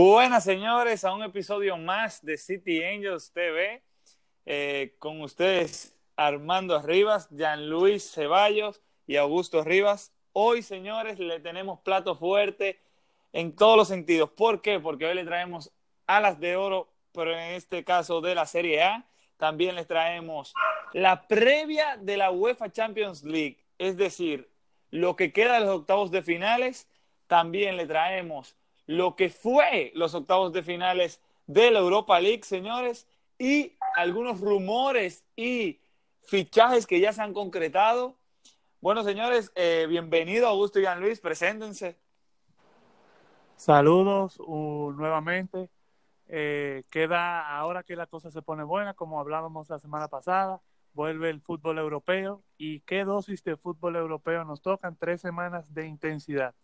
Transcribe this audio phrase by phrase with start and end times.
[0.00, 3.82] Buenas señores, a un episodio más de City Angels TV.
[4.46, 10.12] Eh, con ustedes Armando Rivas, Luis Ceballos y Augusto Rivas.
[10.32, 12.78] Hoy, señores, le tenemos plato fuerte
[13.32, 14.30] en todos los sentidos.
[14.30, 14.78] ¿Por qué?
[14.78, 15.72] Porque hoy le traemos
[16.06, 19.04] alas de oro, pero en este caso de la Serie A.
[19.36, 20.54] También les traemos
[20.92, 24.48] la previa de la UEFA Champions League, es decir,
[24.92, 26.86] lo que queda de los octavos de finales.
[27.26, 28.54] También le traemos
[28.88, 33.06] lo que fue los octavos de finales de la Europa League, señores,
[33.38, 35.78] y algunos rumores y
[36.22, 38.16] fichajes que ya se han concretado.
[38.80, 41.98] Bueno, señores, eh, bienvenido Augusto y Jean Luis, preséntense.
[43.56, 45.68] Saludos nuevamente.
[46.26, 50.62] Eh, queda ahora que la cosa se pone buena, como hablábamos la semana pasada,
[50.94, 55.86] vuelve el fútbol europeo y qué dosis de fútbol europeo nos tocan, tres semanas de
[55.86, 56.54] intensidad.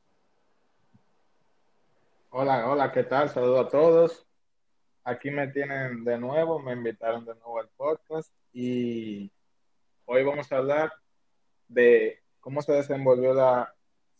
[2.37, 3.29] Hola, hola, ¿qué tal?
[3.29, 4.27] Saludos a todos.
[5.05, 9.31] Aquí me tienen de nuevo, me invitaron de nuevo al podcast y
[10.05, 10.93] hoy vamos a hablar
[11.69, 13.73] de cómo se desenvolvió la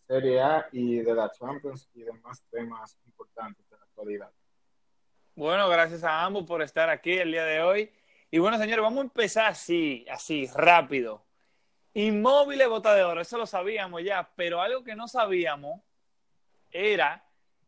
[0.07, 4.31] Serie A y de la Champions y demás temas importantes de la actualidad.
[5.35, 7.91] Bueno, gracias a ambos por estar aquí el día de hoy.
[8.31, 11.21] Y bueno, señores, vamos a empezar así, así, rápido.
[11.93, 15.81] Inmóvil bota de oro, eso lo sabíamos ya, pero algo que no sabíamos
[16.71, 17.21] era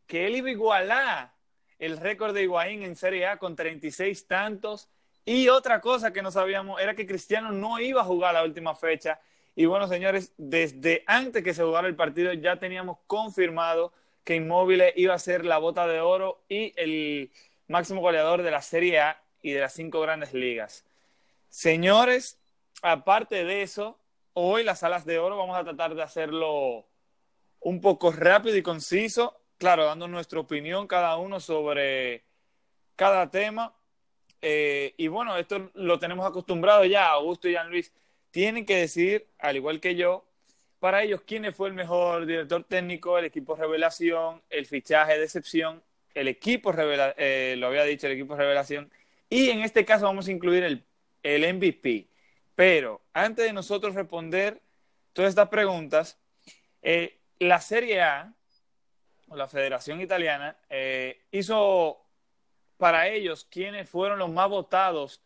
[0.08, 1.32] que él iba a igualar
[1.78, 4.88] el récord de Higuaín en Serie A con 36 tantos.
[5.24, 8.74] Y otra cosa que no sabíamos era que Cristiano no iba a jugar la última
[8.74, 9.20] fecha.
[9.54, 13.92] Y bueno, señores, desde antes que se jugara el partido ya teníamos confirmado
[14.24, 17.30] que Inmóvil iba a ser la bota de oro y el
[17.68, 20.84] máximo goleador de la Serie A y de las cinco grandes ligas.
[21.50, 22.38] Señores,
[22.82, 23.98] aparte de eso,
[24.32, 26.86] hoy las alas de oro vamos a tratar de hacerlo
[27.60, 32.24] un poco rápido y conciso claro, dando nuestra opinión cada uno sobre
[32.96, 33.74] cada tema.
[34.40, 37.92] Eh, y bueno, esto lo tenemos acostumbrado ya, Augusto y Jean Luis
[38.30, 40.24] tienen que decir, al igual que yo,
[40.78, 45.82] para ellos quién fue el mejor director técnico, el equipo revelación, el fichaje de excepción,
[46.14, 48.90] el equipo revelación, eh, lo había dicho, el equipo revelación,
[49.28, 50.84] y en este caso vamos a incluir el,
[51.22, 52.06] el MVP.
[52.54, 54.60] Pero antes de nosotros responder
[55.12, 56.18] todas estas preguntas,
[56.82, 58.34] eh, la Serie A
[59.34, 61.98] la Federación Italiana, eh, hizo
[62.76, 65.22] para ellos quienes fueron los más votados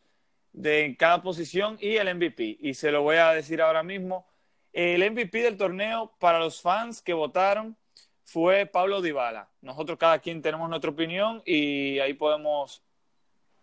[0.53, 2.59] de cada posición y el MVP.
[2.61, 4.27] Y se lo voy a decir ahora mismo.
[4.73, 7.77] El MVP del torneo para los fans que votaron
[8.25, 9.49] fue Pablo Dybala.
[9.61, 12.83] Nosotros cada quien tenemos nuestra opinión y ahí podemos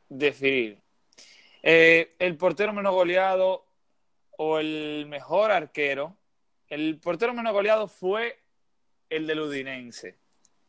[0.08, 0.82] definir.
[1.64, 3.66] Eh, el portero menos goleado
[4.38, 6.16] o el mejor arquero.
[6.68, 8.40] El portero menos goleado fue
[9.10, 10.18] el del Udinense.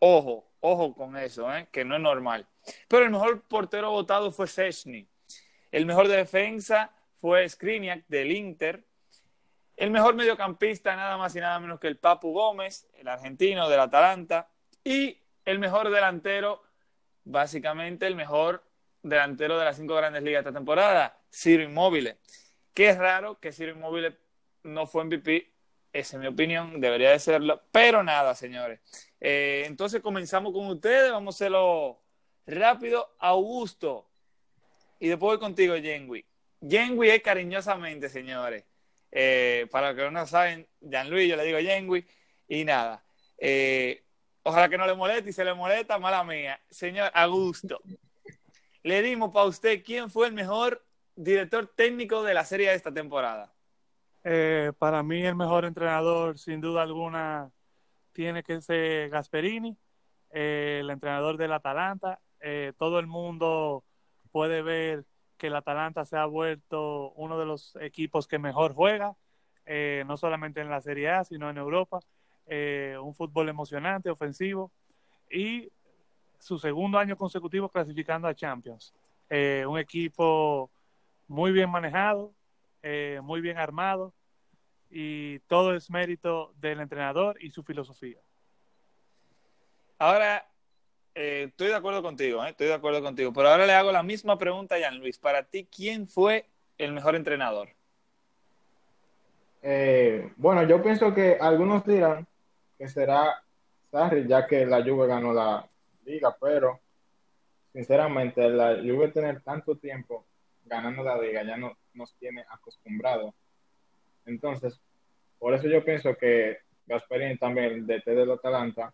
[0.00, 1.68] Ojo, ojo con eso, ¿eh?
[1.70, 2.46] que no es normal.
[2.88, 5.06] Pero el mejor portero votado fue Sechny.
[5.70, 8.82] El mejor de defensa fue Skriniak del Inter.
[9.76, 13.80] El mejor mediocampista, nada más y nada menos que el Papu Gómez, el argentino del
[13.80, 14.48] Atalanta.
[14.82, 16.62] Y el mejor delantero,
[17.24, 18.64] básicamente el mejor
[19.02, 22.18] delantero de las cinco grandes ligas de esta temporada, Ciro Immobile.
[22.72, 24.16] Que es raro que Ciro Immobile
[24.62, 25.49] no fue MVP,
[25.92, 27.62] esa es mi opinión, debería de serlo.
[27.72, 28.80] Pero nada, señores.
[29.20, 32.00] Eh, entonces comenzamos con ustedes, vamos a hacerlo
[32.46, 33.14] rápido.
[33.18, 34.10] Augusto,
[35.00, 36.24] y después voy contigo, Jenwi.
[36.60, 38.64] Jenwi es cariñosamente, señores.
[39.10, 42.06] Eh, para los que no saben, Jean-Louis, yo le digo Jenwi,
[42.46, 43.02] y nada.
[43.38, 44.04] Eh,
[44.42, 46.60] ojalá que no le moleste y se le molesta, mala mía.
[46.70, 47.80] Señor Augusto,
[48.82, 50.84] le dimos para usted quién fue el mejor
[51.16, 53.52] director técnico de la serie de esta temporada.
[54.78, 57.50] Para mí el mejor entrenador, sin duda alguna,
[58.12, 59.76] tiene que ser Gasperini,
[60.30, 62.20] eh, el entrenador del Atalanta.
[62.40, 63.84] Eh, todo el mundo
[64.30, 65.04] puede ver
[65.36, 69.14] que el Atalanta se ha vuelto uno de los equipos que mejor juega,
[69.66, 72.00] eh, no solamente en la Serie A, sino en Europa.
[73.00, 74.72] un fútbol emocionante, ofensivo
[75.30, 75.70] y
[76.40, 78.92] su segundo año consecutivo clasificando a Champions.
[79.68, 80.68] un equipo
[81.28, 82.32] muy bien manejado,
[83.22, 84.14] muy bien armado,
[84.90, 88.18] y todo es mérito del entrenador y su filosofía.
[89.98, 90.46] Ahora,
[91.14, 94.02] eh, estoy de acuerdo contigo, eh, estoy de acuerdo contigo, pero ahora le hago la
[94.02, 95.18] misma pregunta a Jan Luis.
[95.18, 96.46] Para ti, ¿quién fue
[96.78, 97.68] el mejor entrenador?
[99.62, 102.26] Eh, bueno, yo pienso que algunos dirán
[102.78, 103.42] que será
[103.90, 105.68] Sarri, ya que la Juve ganó la
[106.04, 106.80] liga, pero
[107.72, 110.24] sinceramente la Juve tener tanto tiempo
[110.64, 113.34] ganando la liga ya no nos tiene acostumbrados
[114.26, 114.80] entonces,
[115.38, 118.92] por eso yo pienso que Gasperini también, el DT del Atalanta,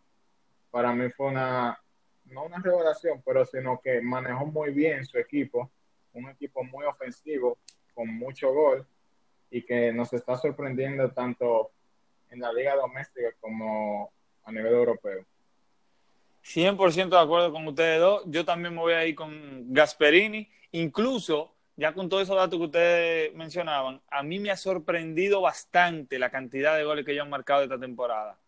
[0.70, 1.78] para mí fue una
[2.25, 5.70] no una revelación, pero sino que manejó muy bien su equipo,
[6.12, 7.58] un equipo muy ofensivo,
[7.94, 8.84] con mucho gol,
[9.48, 11.70] y que nos está sorprendiendo tanto
[12.31, 14.10] en la liga doméstica como
[14.43, 15.25] a nivel europeo.
[16.43, 18.22] 100% de acuerdo con ustedes dos.
[18.26, 20.48] Yo también me voy a ir con Gasperini.
[20.72, 26.19] Incluso, ya con todos esos datos que ustedes mencionaban, a mí me ha sorprendido bastante
[26.19, 28.38] la cantidad de goles que ellos han marcado esta temporada.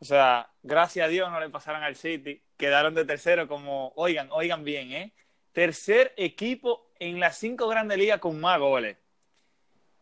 [0.00, 2.42] O sea, gracias a Dios no le pasaron al City.
[2.56, 5.14] Quedaron de tercero como, oigan, oigan bien, ¿eh?
[5.52, 8.96] Tercer equipo en las cinco grandes ligas con más goles.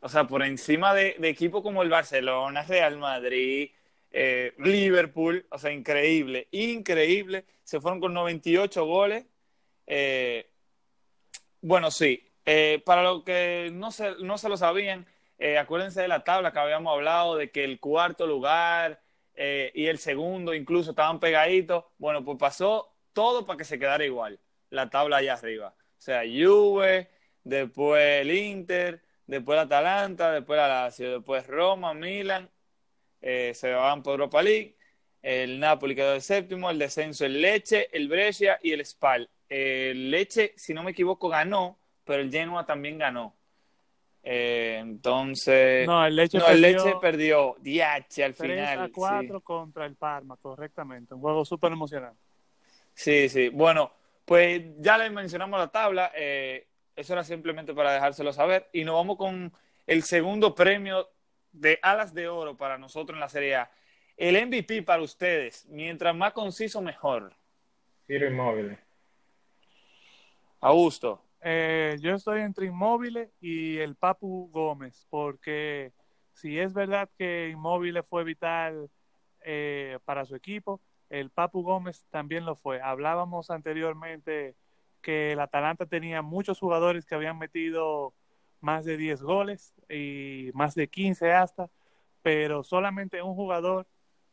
[0.01, 3.71] O sea, por encima de, equipos como el Barcelona, Real Madrid,
[4.11, 7.45] eh, Liverpool, o sea, increíble, increíble.
[7.63, 9.27] Se fueron con 98 goles.
[9.87, 10.51] Eh,
[11.61, 15.07] bueno, sí, eh, para los que no se, no se lo sabían,
[15.59, 19.01] acuérdense de la tabla que habíamos hablado, de que el cuarto lugar
[19.35, 21.85] y el segundo incluso estaban pegaditos.
[21.99, 24.39] Bueno, pues pasó todo para que se quedara igual,
[24.71, 25.75] la tabla allá arriba.
[25.99, 27.09] O sea, Juve,
[27.45, 32.51] después el Inter, después el Atalanta, después la Lazio, después Roma, Milan
[33.21, 34.77] eh, se van por Europa League.
[35.23, 39.31] El Napoli quedó de séptimo, el descenso el Leche, el Brescia y el Spal.
[39.49, 43.35] El Leche, si no me equivoco, ganó, pero el Genoa también ganó.
[44.23, 45.87] Eh, entonces.
[45.87, 46.55] No, el Leche no, perdió.
[46.55, 48.81] El Leche perdió DH al 3 final.
[48.81, 49.45] a 4 sí.
[49.45, 51.15] contra el Parma, correctamente.
[51.15, 52.21] Un juego súper emocionante.
[52.95, 53.49] Sí, sí.
[53.49, 53.93] Bueno,
[54.25, 56.13] pues ya les mencionamos la tabla.
[56.15, 58.69] Eh, eso era simplemente para dejárselo saber.
[58.73, 59.53] Y nos vamos con
[59.87, 61.09] el segundo premio
[61.51, 63.71] de alas de oro para nosotros en la Serie A.
[64.17, 67.35] El MVP para ustedes, mientras más conciso, mejor.
[68.07, 68.79] Tiro inmóvil.
[70.61, 71.21] Augusto.
[71.45, 75.93] Eh, yo estoy entre Inmóviles y el Papu Gómez, porque
[76.35, 78.91] si es verdad que Inmóviles fue vital
[79.45, 80.81] eh, para su equipo,
[81.11, 82.81] el Papu Gómez también lo fue.
[82.81, 84.55] Hablábamos anteriormente
[85.03, 88.15] que el Atalanta tenía muchos jugadores que habían metido
[88.61, 91.71] más de 10 goles y más de 15 hasta,
[92.23, 93.89] pero solamente un jugador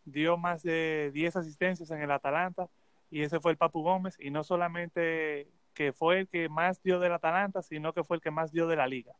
[0.06, 2.70] dio más de 10 asistencias en el Atalanta
[3.10, 5.48] y ese fue el Papu Gómez y no solamente
[5.80, 8.68] que fue el que más dio del Atalanta, sino que fue el que más dio
[8.68, 9.14] de la liga.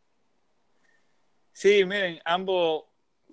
[1.54, 2.84] Sí, miren, ambos,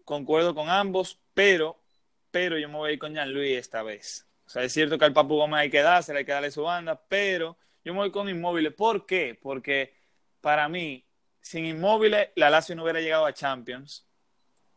[0.05, 1.83] concuerdo con ambos, pero,
[2.31, 4.29] pero yo me voy a ir con Jean Luis esta vez.
[4.47, 6.63] O sea, es cierto que al Papu Gómez hay que dársela, hay que darle su
[6.63, 8.73] banda, pero yo me voy con Inmóviles.
[8.75, 9.37] ¿Por qué?
[9.43, 9.97] Porque
[10.41, 11.05] para mí,
[11.41, 14.07] sin Inmóviles, la Lazio no hubiera llegado a Champions.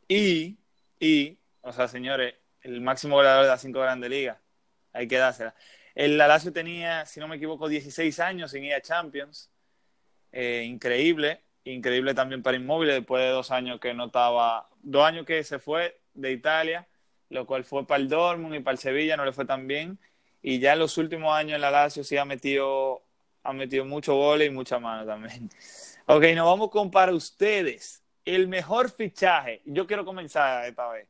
[0.08, 0.58] Y,
[1.00, 4.40] y, o sea, señores, el máximo goleador de las cinco grandes ligas.
[4.92, 5.54] Hay que dársela.
[5.96, 9.50] El la Lazio tenía, si no me equivoco, 16 años sin ir a Champions.
[10.32, 11.42] Eh, increíble.
[11.64, 15.60] Increíble también para Inmóviles después de dos años que no estaba, dos años que se
[15.60, 16.88] fue de Italia,
[17.30, 20.00] lo cual fue para el Dortmund y para el Sevilla, no le fue tan bien.
[20.42, 23.04] Y ya en los últimos años en la Lazio sí ha metido,
[23.44, 25.50] ha metido mucho goles y mucha mano también.
[26.06, 29.62] Ok, nos vamos con para ustedes el mejor fichaje.
[29.66, 31.08] Yo quiero comenzar esta vez.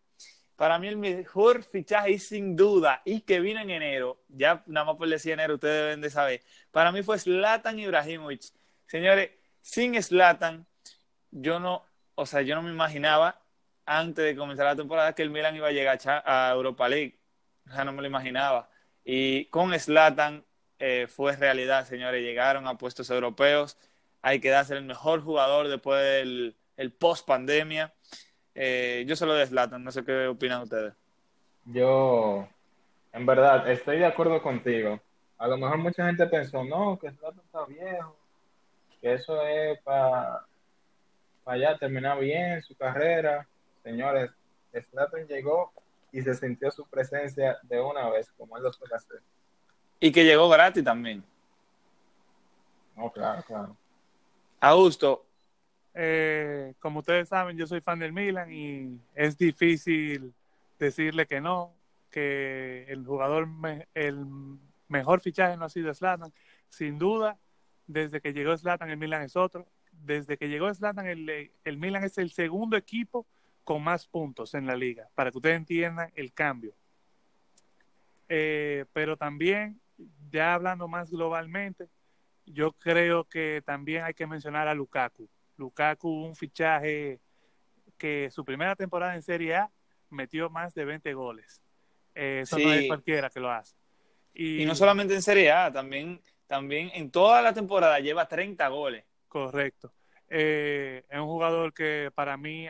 [0.60, 4.88] Para mí el mejor fichaje y sin duda y que vino en enero, ya nada
[4.88, 6.42] más por decir enero, ustedes deben de saber.
[6.70, 8.42] Para mí fue Zlatan Ibrahimovic.
[8.86, 9.30] Señores,
[9.62, 10.68] sin Zlatan,
[11.32, 11.86] yo no,
[12.16, 13.42] o sea, yo no me imaginaba
[13.86, 17.18] antes de comenzar la temporada que el Milan iba a llegar a Europa League.
[17.70, 18.70] O sea, no me lo imaginaba.
[19.06, 20.44] Y con Zlatan
[20.78, 22.22] eh, fue realidad, señores.
[22.22, 23.78] Llegaron a puestos europeos
[24.22, 27.94] hay que darse el mejor jugador después del el post pandemia.
[28.62, 30.94] Eh, yo se lo deslatan, no sé qué opinan ustedes.
[31.64, 32.46] Yo,
[33.14, 35.00] en verdad, estoy de acuerdo contigo.
[35.38, 38.18] A lo mejor mucha gente pensó, no, que Zlatan está viejo,
[39.00, 40.46] que eso es para
[41.46, 43.48] pa ya terminar bien su carrera.
[43.82, 44.30] Señores,
[44.92, 45.72] Zlatan llegó
[46.12, 49.22] y se sintió su presencia de una vez, como él lo suele hacer.
[50.02, 51.24] Y que llegó gratis también.
[52.98, 53.78] No, claro, claro.
[54.60, 55.29] Augusto.
[56.02, 60.34] Eh, como ustedes saben, yo soy fan del Milan y es difícil
[60.80, 61.76] decirle que no,
[62.10, 63.50] que el jugador,
[63.94, 64.26] el
[64.88, 66.32] mejor fichaje no ha sido Zlatan.
[66.70, 67.38] Sin duda,
[67.86, 69.68] desde que llegó Zlatan, el Milan es otro.
[69.92, 73.28] Desde que llegó Zlatan, el, el Milan es el segundo equipo
[73.66, 76.74] con más puntos en la liga, para que ustedes entiendan el cambio.
[78.30, 79.82] Eh, pero también,
[80.32, 81.90] ya hablando más globalmente,
[82.46, 85.28] yo creo que también hay que mencionar a Lukaku.
[85.60, 87.20] Lukaku, un fichaje
[87.98, 89.72] que su primera temporada en Serie A
[90.10, 91.62] metió más de 20 goles.
[92.16, 92.64] Eh, eso sí.
[92.64, 93.76] no es cualquiera que lo hace.
[94.34, 98.68] Y, y, no solamente en Serie A, también, también en toda la temporada lleva 30
[98.70, 99.06] goles.
[99.28, 99.94] Correcto.
[100.30, 102.68] Eh, es un jugador que para mí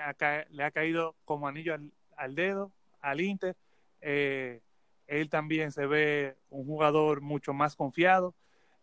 [0.49, 3.55] le ha caído como anillo al, al dedo al Inter.
[4.01, 4.61] Eh,
[5.07, 8.35] él también se ve un jugador mucho más confiado.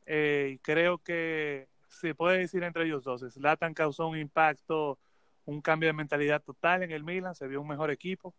[0.09, 4.99] Y creo que se puede decir entre ellos dos, Zlatan causó un impacto,
[5.45, 8.35] un cambio de mentalidad total en el Milan, se vio un mejor equipo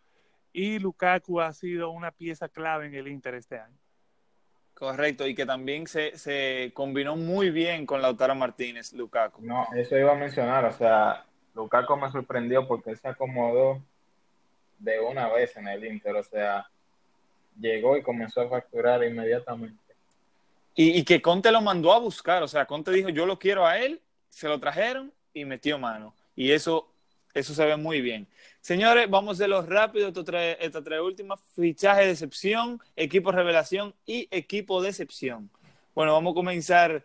[0.54, 3.77] y Lukaku ha sido una pieza clave en el Inter este año.
[4.74, 9.42] Correcto, y que también se, se combinó muy bien con Lautaro Martínez, Lukaku.
[9.42, 11.25] No, eso iba a mencionar, o sea,
[11.56, 13.82] Lukaku me sorprendió porque él se acomodó
[14.77, 16.70] de una vez en el Inter, o sea,
[17.60, 19.87] llegó y comenzó a facturar inmediatamente.
[20.79, 23.79] Y, que Conte lo mandó a buscar, o sea, Conte dijo, yo lo quiero a
[23.79, 26.13] él, se lo trajeron y metió mano.
[26.36, 26.88] Y eso,
[27.34, 28.27] eso se ve muy bien.
[28.62, 34.79] Señores, vamos de los rápido, estas tres últimas, fichaje de excepción, equipo revelación y equipo
[34.84, 35.50] de excepción.
[35.96, 37.03] Bueno, vamos a comenzar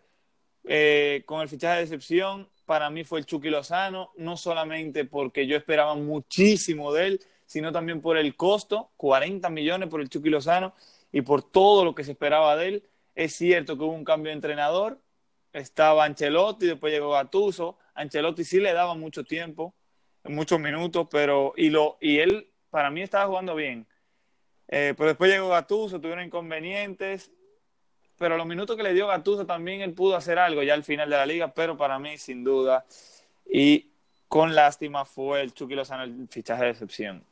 [0.65, 2.47] eh, con el fichaje de excepción.
[2.67, 7.71] Para mí fue el Chucky Lozano, no solamente porque yo esperaba muchísimo de él, sino
[7.71, 10.75] también por el costo, 40 millones por el Chucky Lozano
[11.11, 12.83] y por todo lo que se esperaba de él.
[13.15, 14.99] Es cierto que hubo un cambio de entrenador,
[15.51, 17.77] estaba Ancelotti, después llegó Gattuso.
[17.93, 19.75] Ancelotti sí le daba mucho tiempo,
[20.23, 23.85] muchos minutos, pero y lo y él para mí estaba jugando bien.
[24.67, 27.31] Eh, pero después llegó Gattuso, tuvieron inconvenientes,
[28.17, 31.09] pero los minutos que le dio Gattuso también él pudo hacer algo ya al final
[31.09, 32.85] de la liga, pero para mí sin duda
[33.45, 33.91] y
[34.27, 37.23] con lástima fue el Chucky Lozano el fichaje de excepción.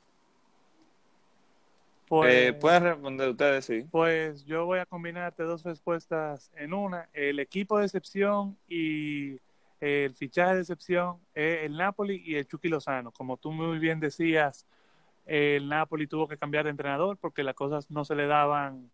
[2.12, 3.86] Pues, eh, Pueden responder ustedes, sí.
[3.90, 7.08] Pues yo voy a combinarte dos respuestas en una.
[7.14, 9.38] El equipo de excepción y
[9.80, 13.14] el fichaje de excepción es el Napoli y el Chucky Lozano.
[13.14, 14.68] Como tú muy bien decías,
[15.26, 18.92] el Napoli tuvo que cambiar de entrenador porque las cosas no se le daban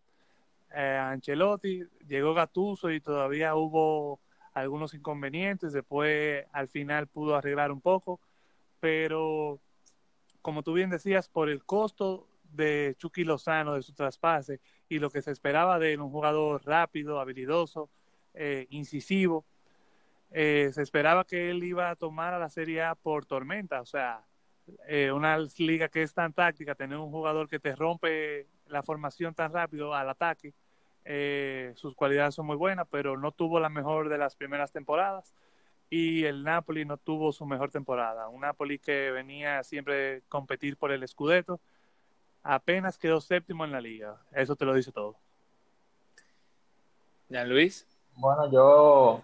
[0.75, 1.85] eh, a Ancelotti.
[2.07, 4.19] Llegó Gattuso y todavía hubo
[4.53, 5.73] algunos inconvenientes.
[5.73, 8.19] Después, al final, pudo arreglar un poco.
[8.79, 9.59] Pero,
[10.43, 14.59] como tú bien decías, por el costo de Chucky Lozano, de su traspase,
[14.89, 17.89] y lo que se esperaba de él, un jugador rápido, habilidoso,
[18.33, 19.45] eh, incisivo.
[20.31, 23.85] Eh, se esperaba que él iba a tomar a la Serie A por tormenta, o
[23.85, 24.25] sea,
[24.87, 29.33] eh, una liga que es tan táctica, tener un jugador que te rompe la formación
[29.33, 30.53] tan rápido al ataque,
[31.75, 35.33] sus cualidades son muy buenas, pero no tuvo la mejor de las primeras temporadas
[35.89, 38.27] y el Napoli no tuvo su mejor temporada.
[38.27, 41.59] Un Napoli que venía siempre competir por el Scudetto,
[42.47, 44.17] apenas quedó séptimo en la liga.
[44.31, 45.17] Eso te lo dice todo.
[47.27, 47.85] ¿Ya Luis?
[48.15, 49.21] Bueno, yo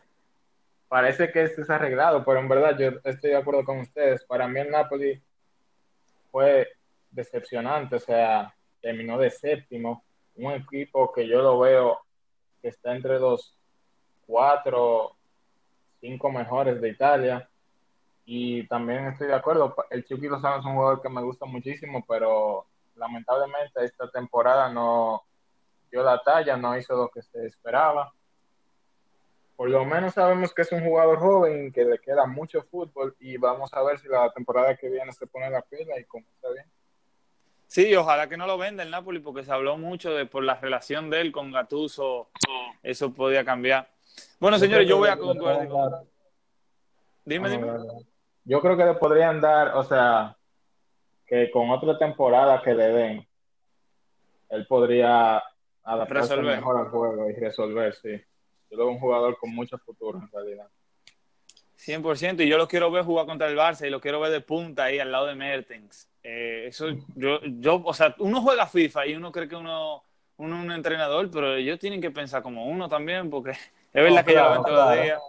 [0.89, 4.25] parece que este es arreglado, pero en verdad yo estoy de acuerdo con ustedes.
[4.25, 5.23] Para mí el Napoli
[6.31, 6.67] fue
[7.11, 10.03] decepcionante, o sea, terminó de séptimo.
[10.35, 11.99] Un equipo que yo lo veo
[12.61, 13.57] que está entre los
[14.27, 15.15] cuatro,
[16.01, 17.49] cinco mejores de Italia.
[18.25, 22.03] Y también estoy de acuerdo, el Chucky Lozano es un jugador que me gusta muchísimo,
[22.07, 22.65] pero
[22.95, 25.23] lamentablemente esta temporada no
[25.91, 28.13] dio la talla, no hizo lo que se esperaba.
[29.55, 33.37] Por lo menos sabemos que es un jugador joven, que le queda mucho fútbol y
[33.37, 36.51] vamos a ver si la temporada que viene se pone la pila y cómo está
[36.51, 36.65] bien.
[37.67, 40.55] Sí, ojalá que no lo venda el Napoli porque se habló mucho de por la
[40.55, 42.29] relación de él con Gattuso,
[42.81, 43.89] eso podía cambiar.
[44.39, 45.67] Bueno, señores, yo voy a concordar.
[47.25, 47.67] Dime, dime.
[48.45, 50.35] Yo creo que le podrían dar, o sea,
[51.33, 53.27] que con otra temporada que le den,
[54.49, 55.43] él podría
[55.83, 58.21] adaptarse mejor al juego y resolver, sí.
[58.69, 60.67] Yo lo veo un jugador con mucho futuro en realidad.
[61.79, 64.41] 100%, y yo lo quiero ver jugar contra el Barça y lo quiero ver de
[64.41, 66.07] punta ahí al lado de Mertens.
[66.21, 70.03] Eh, eso, yo, yo, o sea, uno juega FIFA y uno cree que uno,
[70.37, 73.59] uno es un entrenador, pero ellos tienen que pensar como uno también, porque es
[73.91, 75.21] verdad que ya lo ven todos los días.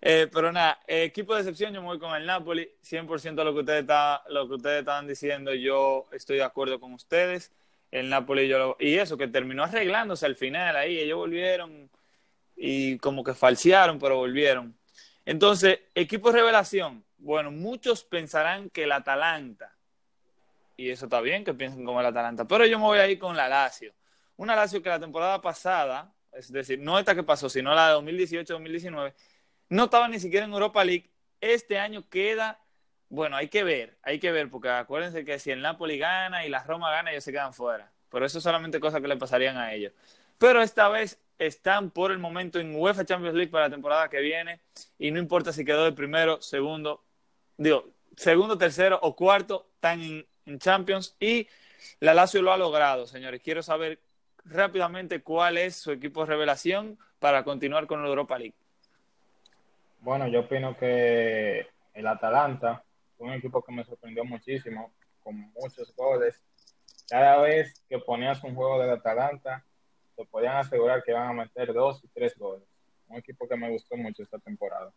[0.00, 2.70] Eh, pero nada, equipo de excepción, yo me voy con el Napoli.
[2.82, 6.92] 100% lo que, ustedes está, lo que ustedes estaban diciendo, yo estoy de acuerdo con
[6.92, 7.52] ustedes.
[7.90, 10.98] El Napoli, yo y eso, que terminó arreglándose al final ahí.
[10.98, 11.90] Ellos volvieron
[12.56, 14.76] y como que falsearon, pero volvieron.
[15.24, 17.04] Entonces, equipo revelación.
[17.18, 19.76] Bueno, muchos pensarán que el Atalanta,
[20.76, 23.18] y eso está bien que piensen como el Atalanta, pero yo me voy a ir
[23.18, 23.92] con la Lazio.
[24.36, 27.94] Una Lazio que la temporada pasada, es decir, no esta que pasó, sino la de
[27.94, 29.14] 2018-2019,
[29.68, 31.10] no estaba ni siquiera en Europa League.
[31.40, 32.60] Este año queda,
[33.08, 36.48] bueno, hay que ver, hay que ver, porque acuérdense que si el Napoli gana y
[36.48, 37.92] la Roma gana, ellos se quedan fuera.
[38.10, 39.92] Pero eso es solamente cosas que le pasarían a ellos.
[40.38, 44.20] Pero esta vez están por el momento en UEFA Champions League para la temporada que
[44.20, 44.60] viene
[44.98, 47.04] y no importa si quedó de primero, segundo,
[47.56, 50.26] digo, segundo, tercero o cuarto, están en,
[50.58, 51.48] Champions y
[51.98, 53.42] la Lazio lo ha logrado, señores.
[53.42, 54.00] Quiero saber
[54.44, 58.54] rápidamente cuál es su equipo de revelación para continuar con la Europa League.
[60.06, 62.84] Bueno, yo opino que el Atalanta
[63.18, 64.92] fue un equipo que me sorprendió muchísimo,
[65.24, 66.44] con muchos goles.
[67.08, 69.64] cada vez que ponías un juego del Atalanta,
[70.14, 72.62] te podían asegurar que iban a meter dos y tres goles.
[73.08, 74.92] Un equipo que me gustó mucho esta temporada.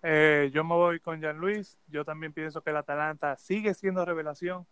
[0.00, 1.76] Eh, yo me voy con Jean Luis.
[1.88, 4.64] Yo también pienso que el Atalanta sigue siendo revelación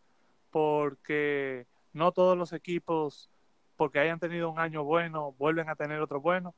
[0.53, 3.29] porque no todos los equipos,
[3.75, 6.55] porque hayan tenido un año bueno, vuelven a tener otro bueno.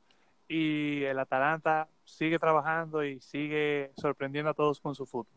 [0.47, 5.27] Y el Atalanta sigue trabajando y sigue sorprendiendo a todos con su fútbol.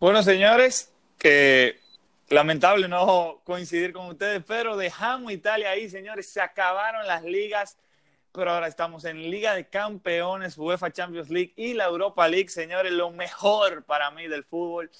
[0.00, 1.78] Bueno, señores, que
[2.28, 6.28] lamentable no coincidir con ustedes, pero dejamos Italia ahí, señores.
[6.28, 7.78] Se acabaron las ligas,
[8.32, 12.90] pero ahora estamos en Liga de Campeones, UEFA Champions League y la Europa League, señores.
[12.92, 14.90] Lo mejor para mí del fútbol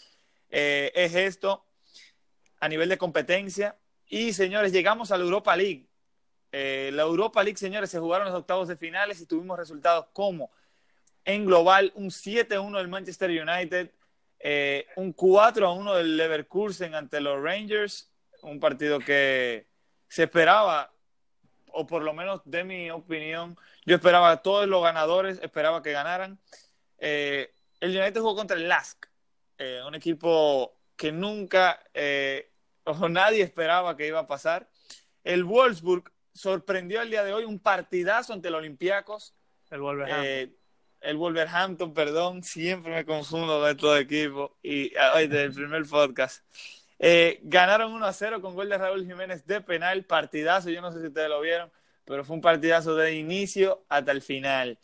[0.51, 1.65] eh, es esto
[2.61, 3.77] a nivel de competencia.
[4.07, 5.87] Y, señores, llegamos a la Europa League.
[6.53, 10.51] Eh, la Europa League, señores, se jugaron los octavos de finales y tuvimos resultados como
[11.25, 13.91] en global un 7-1 del Manchester United,
[14.39, 18.11] eh, un 4 a 1 del Leverkusen ante los Rangers,
[18.43, 19.67] un partido que
[20.09, 20.93] se esperaba,
[21.69, 23.57] o por lo menos de mi opinión,
[23.87, 26.39] yo esperaba a todos los ganadores, esperaba que ganaran.
[26.99, 29.07] Eh, el United jugó contra el Lask,
[29.57, 31.83] eh, un equipo que nunca
[32.85, 34.69] o nadie esperaba que iba a pasar.
[35.25, 39.35] El Wolfsburg sorprendió el día de hoy un partidazo ante los Olympiacos.
[39.71, 40.63] El Wolverhampton
[41.03, 46.45] el Wolverhampton, perdón, siempre me confundo de estos equipos y hoy del primer podcast.
[46.99, 50.93] Eh, ganaron 1 a 0 con gol de Raúl Jiménez de penal, partidazo, yo no
[50.93, 51.71] sé si ustedes lo vieron,
[52.05, 54.79] pero fue un partidazo de inicio hasta el final.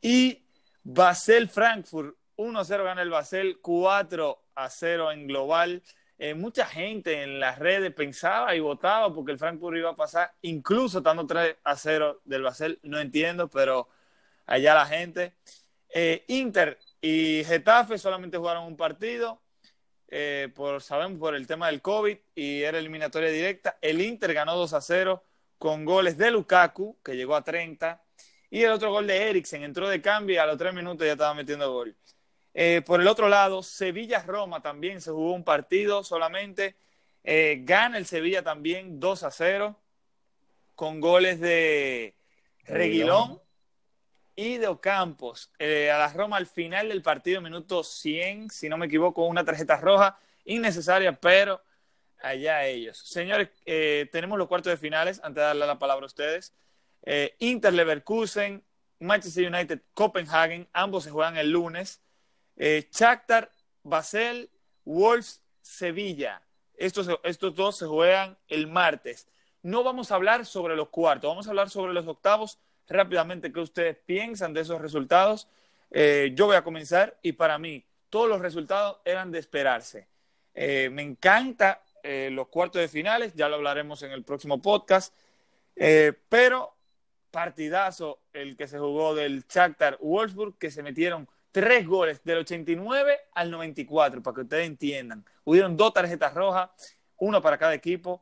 [0.00, 0.44] Y
[0.84, 5.82] Basel Frankfurt, 1 a 0 gana el Basel, 4 a 0 en global.
[6.18, 10.32] Eh, mucha gente en las redes pensaba y votaba porque el Frankfurt iba a pasar,
[10.42, 13.88] incluso estando 3 a 0 del Basel, no entiendo, pero
[14.46, 15.34] allá la gente.
[15.88, 19.42] Eh, Inter y Getafe solamente jugaron un partido,
[20.08, 23.78] eh, por, sabemos por el tema del COVID y era eliminatoria directa.
[23.80, 25.24] El Inter ganó 2 a 0
[25.58, 28.02] con goles de Lukaku, que llegó a 30,
[28.50, 31.12] y el otro gol de Eriksen, entró de cambio y a los 3 minutos ya
[31.12, 31.96] estaba metiendo gol.
[32.54, 36.76] Eh, por el otro lado, Sevilla-Roma también se jugó un partido solamente.
[37.24, 39.76] gana el Sevilla también 2 a 0
[40.74, 42.16] con goles de
[42.64, 43.40] Reguilón
[44.36, 45.50] y de Ocampos.
[45.58, 49.44] Eh, a la Roma al final del partido, minuto 100, si no me equivoco, una
[49.44, 51.62] tarjeta roja innecesaria, pero
[52.20, 52.98] allá ellos.
[52.98, 56.54] Señores, eh, tenemos los cuartos de finales, antes de darle la palabra a ustedes.
[57.02, 58.64] Eh, Inter Leverkusen,
[58.98, 62.00] Manchester United, Copenhagen, ambos se juegan el lunes.
[62.56, 62.88] Eh,
[63.82, 64.50] Basel,
[64.84, 66.42] Wolves, Sevilla.
[66.76, 69.28] Estos, estos dos se juegan el martes.
[69.62, 73.60] No vamos a hablar sobre los cuartos, vamos a hablar sobre los octavos rápidamente qué
[73.60, 75.48] ustedes piensan de esos resultados.
[75.90, 80.08] Eh, yo voy a comenzar y para mí todos los resultados eran de esperarse.
[80.54, 85.14] Eh, me encanta eh, los cuartos de finales, ya lo hablaremos en el próximo podcast,
[86.28, 86.72] pero
[87.32, 93.16] partidazo el que se jugó del Shakhtar Wolfsburg, que se metieron tres goles del 89
[93.32, 95.24] al 94, para que ustedes entiendan.
[95.44, 96.68] Hubieron dos tarjetas rojas,
[97.18, 98.20] uno para cada equipo.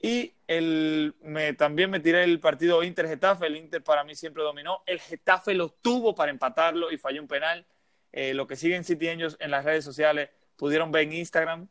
[0.00, 3.46] Y el, me, también me tiré el partido Inter-Getafe.
[3.46, 4.82] El Inter para mí siempre dominó.
[4.86, 7.66] El Getafe lo tuvo para empatarlo y falló un penal.
[8.10, 11.68] Eh, lo que siguen City Angels en las redes sociales pudieron ver en Instagram.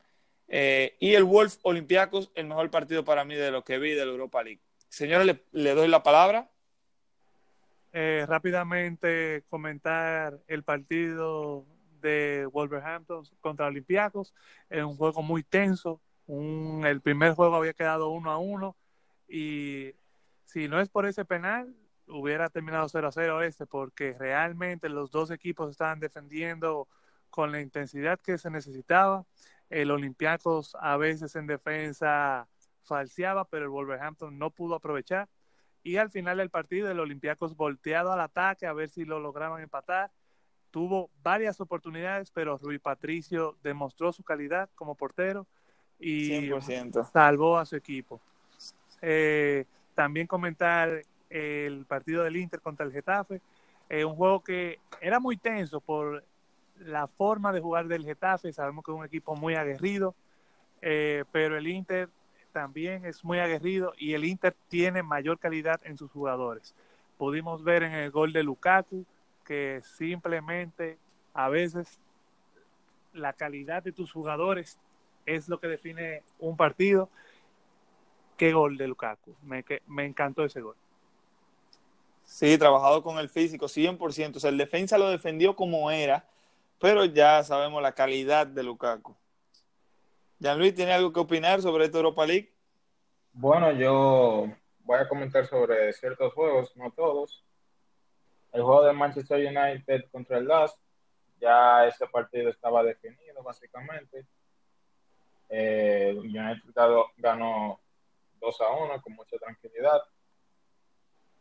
[0.48, 4.06] Eh, y el Wolf Olympiacos, el mejor partido para mí de lo que vi de
[4.06, 4.62] la Europa League.
[4.88, 6.51] Señores, le, doy la palabra.
[7.94, 11.66] Eh, rápidamente comentar el partido
[12.02, 14.34] de Wolverhampton contra Olympiacos.
[14.70, 18.78] Es un juego muy tenso el primer juego había quedado uno a uno
[19.28, 19.94] y
[20.46, 21.76] si no es por ese penal,
[22.08, 26.88] hubiera terminado 0 a 0 este, porque realmente los dos equipos estaban defendiendo
[27.30, 29.26] con la intensidad que se necesitaba.
[29.70, 32.48] El Olympiacos a veces en defensa
[32.84, 35.28] falseaba, pero el Wolverhampton no pudo aprovechar.
[35.84, 39.62] Y al final del partido, el Olympiacos volteado al ataque a ver si lo lograban
[39.62, 40.12] empatar.
[40.70, 45.48] Tuvo varias oportunidades, pero Rui Patricio demostró su calidad como portero
[46.00, 46.50] y
[47.12, 48.22] salvó a su equipo.
[49.02, 49.65] Eh,
[49.96, 53.41] también comentar el partido del Inter contra el Getafe,
[53.89, 56.24] eh, un juego que era muy tenso por
[56.78, 60.15] la forma de jugar del Getafe, sabemos que es un equipo muy aguerrido,
[60.82, 62.10] eh, pero el Inter
[62.52, 66.76] también es muy aguerrido y el Inter tiene mayor calidad en sus jugadores.
[67.18, 69.06] Pudimos ver en el gol de Lukaku
[69.46, 70.98] que simplemente
[71.34, 72.00] a veces
[73.14, 74.78] la calidad de tus jugadores
[75.26, 77.10] es lo que define un partido.
[78.38, 79.36] Qué gol de Lukaku.
[79.44, 80.76] Me, me encantó ese gol.
[82.24, 84.38] Sí, trabajado con el físico, 100%.
[84.38, 86.26] O sea, el defensa lo defendió como era,
[86.80, 89.16] pero ya sabemos la calidad de Lukaku.
[90.42, 92.52] Luis, ¿tiene algo que opinar sobre esta Europa League?
[93.32, 94.48] Bueno, yo
[94.80, 97.46] voy a comentar sobre ciertos juegos, no todos.
[98.52, 100.78] El juego de Manchester United contra el Last,
[101.40, 104.26] ya ese partido estaba definido básicamente.
[105.48, 106.74] Eh, United
[107.18, 107.80] ganó
[108.40, 110.02] 2 a 1 con mucha tranquilidad.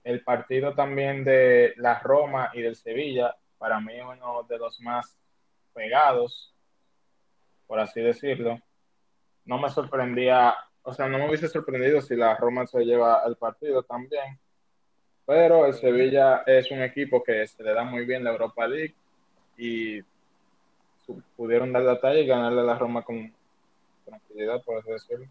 [0.05, 5.19] El partido también de la Roma y del Sevilla, para mí uno de los más
[5.73, 6.55] pegados,
[7.67, 8.61] por así decirlo.
[9.45, 13.37] No me sorprendía o sea, no me hubiese sorprendido si la Roma se lleva el
[13.37, 14.39] partido también.
[15.27, 18.95] Pero el Sevilla es un equipo que se le da muy bien la Europa League
[19.57, 20.03] y
[21.37, 23.33] pudieron dar la talla y ganarle a la Roma con
[24.05, 25.27] tranquilidad, por así decirlo.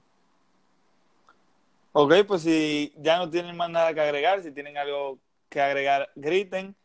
[1.91, 5.17] Ok, pues si ya no tienen más nada que agregar, si tienen algo
[5.49, 6.75] que agregar, griten,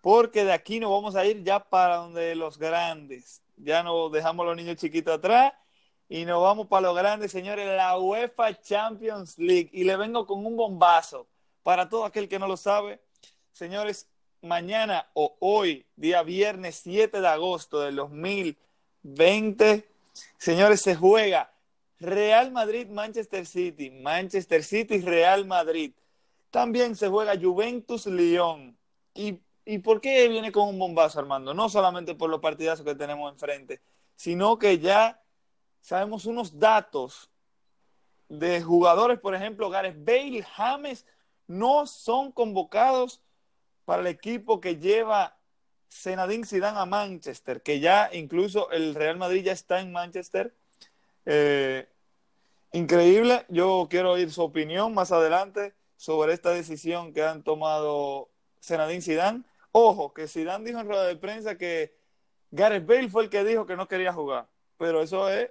[0.00, 3.42] porque de aquí nos vamos a ir ya para donde los grandes.
[3.56, 5.52] Ya no dejamos los niños chiquitos atrás
[6.08, 9.70] y nos vamos para lo grande, señores, la UEFA Champions League.
[9.72, 11.26] Y le vengo con un bombazo
[11.62, 13.00] para todo aquel que no lo sabe.
[13.52, 14.06] Señores,
[14.42, 19.88] mañana o hoy, día viernes 7 de agosto del 2020,
[20.36, 21.50] señores, se juega
[21.98, 25.92] Real Madrid, Manchester City, Manchester City, Real Madrid.
[26.50, 28.76] También se juega Juventus, Lyon.
[29.14, 31.54] ¿Y, ¿Y por qué viene con un bombazo, Armando?
[31.54, 33.80] No solamente por los partidazos que tenemos enfrente,
[34.14, 35.23] sino que ya
[35.84, 37.30] sabemos unos datos
[38.30, 41.04] de jugadores, por ejemplo, Gareth Bale, James,
[41.46, 43.20] no son convocados
[43.84, 45.36] para el equipo que lleva
[45.90, 50.54] Zenadín Zidane a Manchester, que ya incluso el Real Madrid ya está en Manchester.
[51.26, 51.86] Eh,
[52.72, 58.30] increíble, yo quiero oír su opinión más adelante sobre esta decisión que han tomado
[58.62, 59.44] Zenadín Zidane.
[59.70, 61.94] Ojo, que Zidane dijo en rueda de prensa que
[62.52, 65.50] Gareth Bale fue el que dijo que no quería jugar, pero eso es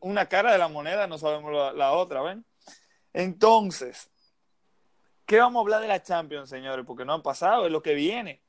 [0.00, 2.44] una cara de la moneda, no sabemos la, otra, ¿ven?
[3.12, 4.10] Entonces,
[5.24, 6.84] ¿qué vamos a hablar de la Champions, señores?
[6.86, 8.40] Porque no han pasado, es lo que viene.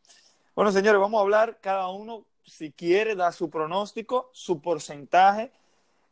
[0.56, 5.51] Bueno, señores, vamos a hablar cada uno, si quiere, da su pronóstico, su porcentaje.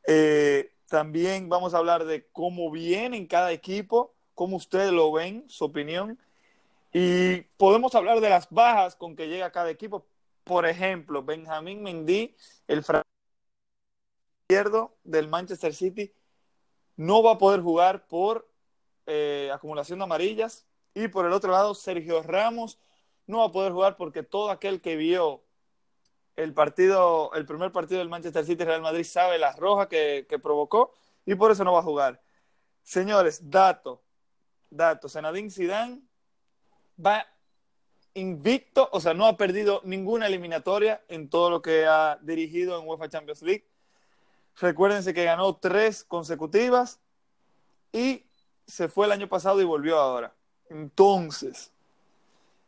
[0.08, 5.46] Eh, también vamos a hablar de cómo viene en cada equipo, cómo ustedes lo ven,
[5.48, 6.20] su opinión.
[6.94, 10.06] Y podemos hablar de las bajas con que llega cada equipo.
[10.44, 12.36] Por ejemplo, Benjamín Mendy,
[12.68, 13.15] el francés
[14.48, 16.14] izquierdo del Manchester City
[16.98, 18.48] no va a poder jugar por
[19.08, 20.68] eh, acumulación de amarillas.
[20.94, 22.78] Y por el otro lado, Sergio Ramos
[23.26, 25.44] no va a poder jugar porque todo aquel que vio
[26.36, 30.38] el partido, el primer partido del Manchester City Real Madrid sabe la roja que, que
[30.38, 30.94] provocó
[31.26, 32.22] y por eso no va a jugar.
[32.84, 34.04] Señores, dato,
[34.70, 36.02] dato, Zenadín Zidane
[37.04, 37.26] va
[38.14, 42.88] invicto, o sea, no ha perdido ninguna eliminatoria en todo lo que ha dirigido en
[42.88, 43.68] UEFA Champions League.
[44.60, 47.00] Recuérdense que ganó tres consecutivas
[47.92, 48.26] y
[48.66, 50.34] se fue el año pasado y volvió ahora.
[50.70, 51.72] Entonces,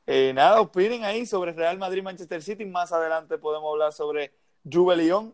[0.05, 2.65] eh, nada, opinen ahí sobre Real Madrid, Manchester City.
[2.65, 4.31] Más adelante podemos hablar sobre
[4.69, 5.33] Juve Lyon.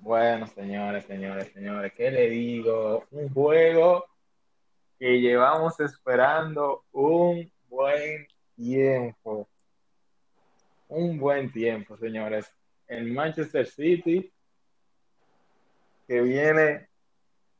[0.00, 3.04] Bueno, señores, señores, señores, ¿qué le digo?
[3.10, 4.04] Un juego
[4.98, 9.48] que llevamos esperando un buen tiempo.
[10.88, 12.52] Un buen tiempo, señores.
[12.86, 14.30] El Manchester City
[16.06, 16.88] que viene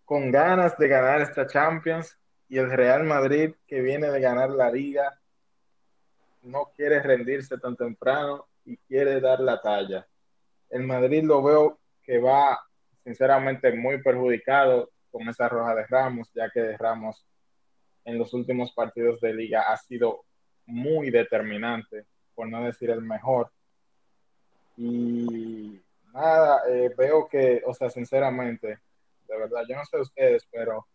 [0.05, 2.17] con ganas de ganar esta Champions
[2.49, 5.19] y el Real Madrid que viene de ganar la liga
[6.43, 10.07] no quiere rendirse tan temprano y quiere dar la talla.
[10.71, 12.61] El Madrid lo veo que va
[13.03, 17.27] sinceramente muy perjudicado con esa roja de Ramos, ya que Ramos
[18.05, 20.25] en los últimos partidos de liga ha sido
[20.67, 23.51] muy determinante, por no decir el mejor.
[24.77, 25.81] Y
[26.17, 28.79] Nada, eh, veo que, o sea, sinceramente,
[29.29, 30.87] de verdad, yo no sé ustedes, pero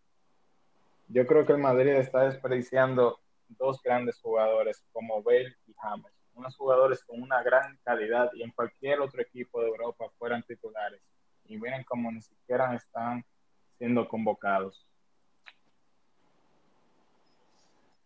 [1.10, 6.58] yo creo que el Madrid está desperdiciando dos grandes jugadores como Bale y James, unos
[6.58, 11.00] jugadores con una gran calidad y en cualquier otro equipo de Europa fueran titulares
[11.46, 13.24] y miren como ni siquiera están
[13.78, 14.88] siendo convocados.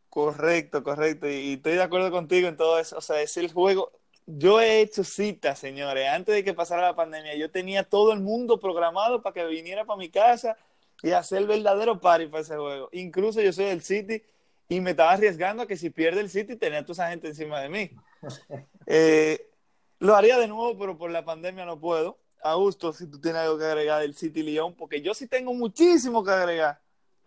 [0.10, 1.30] Correcto, correcto.
[1.30, 2.98] Y estoy de acuerdo contigo en todo eso.
[2.98, 3.92] O sea, es el juego,
[4.26, 6.10] yo he hecho citas, señores.
[6.10, 9.86] Antes de que pasara la pandemia, yo tenía todo el mundo programado para que viniera
[9.86, 10.58] para mi casa
[11.04, 12.90] y hacer el verdadero party para ese juego.
[12.92, 14.24] Incluso yo soy del City
[14.68, 17.60] y me estaba arriesgando a que si pierde el City tenía toda esa gente encima
[17.62, 17.92] de mí.
[18.88, 19.50] Eh,
[19.98, 22.20] lo haría de nuevo, pero por la pandemia no puedo.
[22.44, 26.24] Augusto, si tú tienes algo que agregar del City León, porque yo sí tengo muchísimo
[26.24, 26.80] que agregar.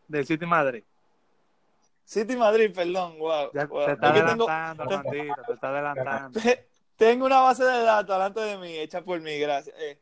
[0.07, 0.85] Del City Madrid.
[2.05, 3.51] City Madrid, perdón, wow.
[3.53, 6.41] Ya, Te está adelantando, te está adelantando.
[6.99, 9.75] Tengo una base de datos delante de mí, hecha por mí, gracias.
[9.79, 9.97] Eh,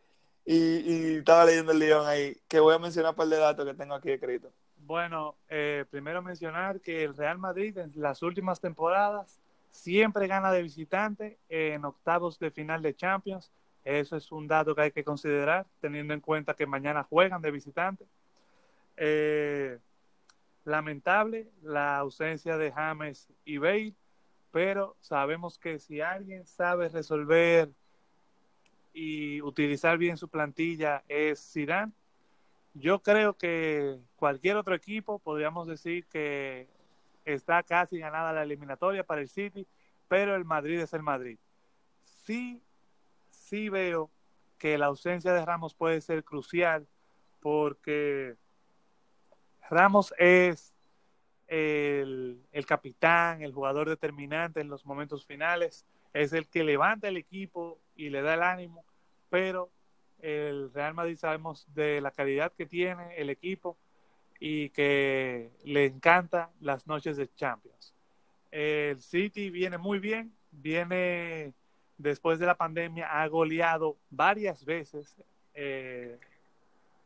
[0.46, 3.74] y, estaba leyendo el león ahí, que voy a mencionar un par de datos que
[3.74, 4.50] tengo aquí escritos.
[4.78, 9.38] Bueno, eh, primero mencionar que el Real Madrid en las últimas temporadas
[9.72, 13.50] siempre gana de visitante en octavos de final de Champions.
[13.84, 17.50] Eso es un dato que hay que considerar, teniendo en cuenta que mañana juegan de
[17.50, 18.06] visitante.
[18.96, 19.78] Eh,
[20.64, 23.92] lamentable la ausencia de James y Bale,
[24.56, 27.70] pero sabemos que si alguien sabe resolver
[28.94, 31.92] y utilizar bien su plantilla es Zidane.
[32.72, 36.68] Yo creo que cualquier otro equipo podríamos decir que
[37.26, 39.66] está casi ganada la eliminatoria para el City,
[40.08, 41.38] pero el Madrid es el Madrid.
[42.24, 42.62] Sí,
[43.28, 44.10] sí veo
[44.56, 46.88] que la ausencia de Ramos puede ser crucial
[47.40, 48.36] porque
[49.68, 50.72] Ramos es
[51.48, 57.16] el, el, capitán, el jugador determinante en los momentos finales, es el que levanta el
[57.16, 58.84] equipo y le da el ánimo,
[59.30, 59.70] pero
[60.20, 63.76] el Real Madrid sabemos de la calidad que tiene el equipo
[64.40, 67.94] y que le encanta las noches de Champions.
[68.50, 71.52] El City viene muy bien, viene
[71.98, 75.14] después de la pandemia, ha goleado varias veces.
[75.54, 76.18] Eh,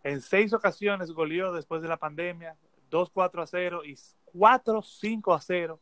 [0.02, 2.56] en seis ocasiones goleó después de la pandemia,
[2.90, 3.96] 2-4 a 0 y
[4.32, 5.78] 4-5 a 0.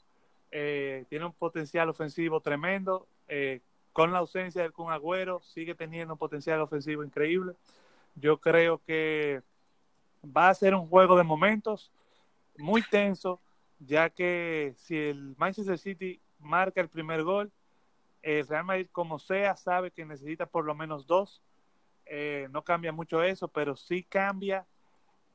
[0.51, 3.07] Eh, tiene un potencial ofensivo tremendo.
[3.29, 3.61] Eh,
[3.93, 7.55] con la ausencia del Kun Agüero, sigue teniendo un potencial ofensivo increíble.
[8.15, 9.43] Yo creo que
[10.25, 11.91] va a ser un juego de momentos
[12.57, 13.41] muy tenso,
[13.81, 17.51] ya que si el Manchester City marca el primer gol,
[18.23, 21.43] el Real Madrid, como sea, sabe que necesita por lo menos dos.
[22.07, 24.67] Eh, no cambia mucho eso, pero sí cambia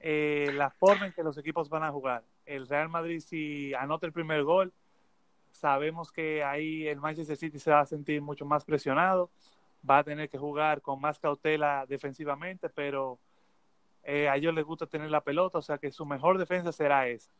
[0.05, 2.23] la forma en que los equipos van a jugar.
[2.45, 4.73] El Real Madrid, si anota el primer gol,
[5.53, 9.29] Sabemos que ahí el Manchester City se va a sentir mucho más presionado,
[9.87, 13.19] va a tener que jugar con más cautela defensivamente, pero
[14.03, 17.07] eh, a ellos les gusta tener la pelota, o sea que su mejor defensa será
[17.07, 17.31] esa,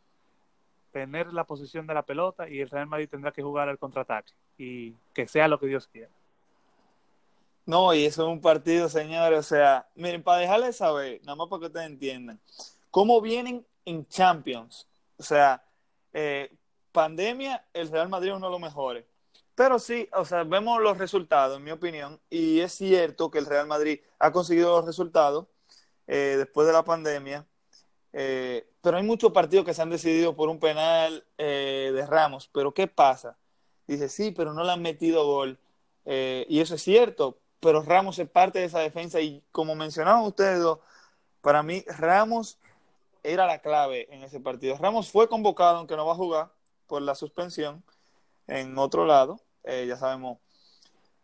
[0.92, 4.32] tener la posición de la pelota y el Real Madrid tendrá que jugar al contraataque
[4.58, 6.12] y que sea lo que Dios quiera.
[7.66, 11.48] No, y eso es un partido, señores, o sea, miren, para dejarles saber, nada más
[11.48, 12.40] para que ustedes entiendan,
[12.92, 14.88] cómo vienen en Champions,
[15.24, 15.64] o sea,
[16.12, 16.54] eh,
[16.92, 19.06] pandemia, el Real Madrid es uno de los mejores.
[19.56, 23.46] Pero sí, o sea, vemos los resultados, en mi opinión, y es cierto que el
[23.46, 25.48] Real Madrid ha conseguido los resultados
[26.08, 27.46] eh, después de la pandemia,
[28.12, 32.50] eh, pero hay muchos partidos que se han decidido por un penal de Ramos.
[32.54, 33.38] Pero ¿qué pasa?
[33.88, 35.58] Dice, sí, pero no le han metido gol.
[36.06, 40.62] y eso es cierto, pero Ramos es parte de esa defensa y como mencionaban ustedes
[41.42, 42.60] para mí Ramos
[43.24, 44.78] era la clave en ese partido.
[44.78, 46.52] Ramos fue convocado, aunque no va a jugar,
[46.88, 47.84] por la suspensión
[48.48, 50.38] en otro lado, eh, ya sabemos.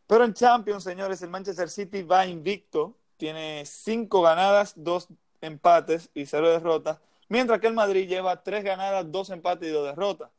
[0.08, 5.08] Pero en Champions, señores, el Manchester City va invicto, tiene cinco ganadas, dos
[5.42, 9.86] empates y cero derrotas, mientras que el Madrid lleva tres ganadas, dos empates y dos
[9.86, 10.32] derrotas.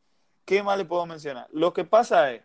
[0.45, 1.47] ¿Qué más le puedo mencionar?
[1.53, 2.43] Lo que pasa es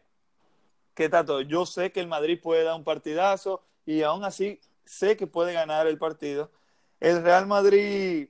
[0.93, 5.17] que, Tato, yo sé que el Madrid puede dar un partidazo y aún así sé
[5.17, 6.51] que puede ganar el partido.
[6.99, 8.29] El Real Madrid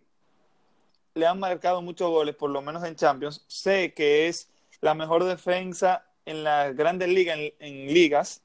[1.16, 3.44] le han marcado muchos goles, por lo menos en Champions.
[3.48, 4.50] Sé que es
[4.82, 8.44] la mejor defensa en las grandes ligas, en, ligas,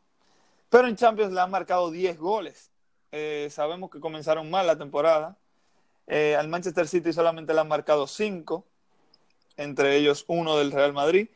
[0.68, 2.70] pero en Champions le han marcado 10 goles.
[3.10, 5.36] Eh, sabemos que comenzaron mal la temporada.
[6.06, 8.64] Eh, al Manchester City solamente le han marcado 5,
[9.56, 11.28] entre ellos uno del Real Madrid.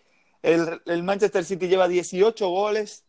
[0.42, 3.04] El, Manchester City lleva 18 goles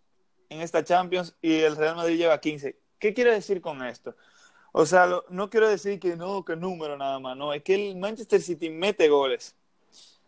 [0.50, 2.80] en esta Champions y el Real Madrid lleva 15.
[2.98, 4.16] ¿Qué quiere decir con esto?
[4.78, 7.96] O sea, no quiero decir que no, que número nada más, no, es que el
[7.96, 9.56] Manchester City mete goles.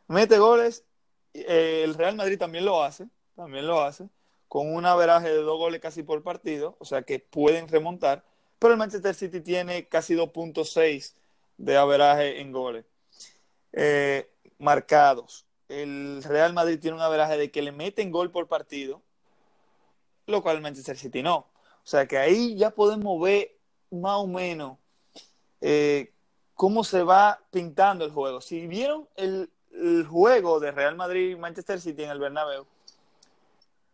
[0.08, 0.86] Mete goles,
[1.34, 4.08] eh, el Real Madrid también lo hace, también lo hace,
[4.48, 8.24] con un averaje de dos goles casi por partido, o sea que pueden remontar,
[8.58, 11.16] pero el Manchester City tiene casi 2.6
[11.58, 12.86] de averaje en goles
[13.74, 15.46] eh, marcados.
[15.68, 19.02] El Real Madrid tiene un averaje de que le meten gol por partido,
[20.26, 21.36] lo cual el Manchester City no.
[21.36, 23.57] O sea que ahí ya podemos ver
[23.91, 24.78] más o menos
[25.62, 26.13] eh,
[26.54, 28.41] cómo se va pintando el juego.
[28.41, 29.50] Si vieron el,
[30.10, 32.65] juego de Real Madrid y Manchester City en el Bernabéu,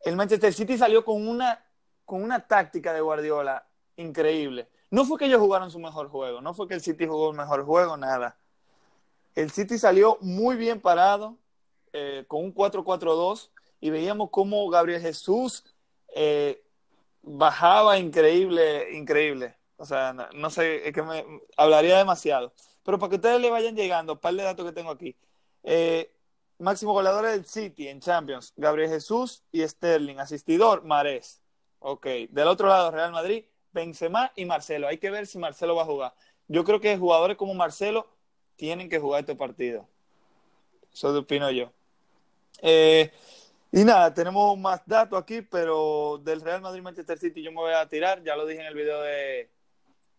[0.05, 1.61] el Manchester City salió con una,
[2.05, 3.65] con una táctica de Guardiola
[3.97, 4.69] increíble.
[4.89, 7.37] No fue que ellos jugaron su mejor juego, no fue que el City jugó el
[7.37, 8.37] mejor juego, nada.
[9.35, 11.37] El City salió muy bien parado,
[11.91, 13.49] eh, con un 4-4-2,
[13.81, 15.65] y veíamos cómo Gabriel Jesús
[16.15, 16.63] eh,
[17.23, 19.57] bajaba increíble, increíble.
[19.83, 21.25] O sea, no, sé, es que me
[21.57, 22.53] hablaría demasiado.
[22.85, 25.13] Pero para que ustedes le vayan llegando, un par de datos que tengo aquí.
[25.61, 26.09] Eh,
[26.57, 30.19] máximo goleador del City en Champions, Gabriel Jesús y Sterling.
[30.19, 31.41] Asistidor, Marés.
[31.79, 32.07] Ok.
[32.29, 33.43] Del otro lado, Real Madrid,
[33.73, 34.87] Benzema y Marcelo.
[34.87, 36.13] Hay que ver si Marcelo va a jugar.
[36.47, 38.07] Yo creo que jugadores como Marcelo
[38.55, 39.85] tienen que jugar este partido.
[40.93, 41.73] Eso opino yo.
[42.61, 43.11] Eh,
[43.69, 47.85] y nada, tenemos más datos aquí, pero del Real Madrid-Manchester City yo me voy a
[47.85, 48.23] tirar.
[48.23, 49.52] Ya lo dije en el video de,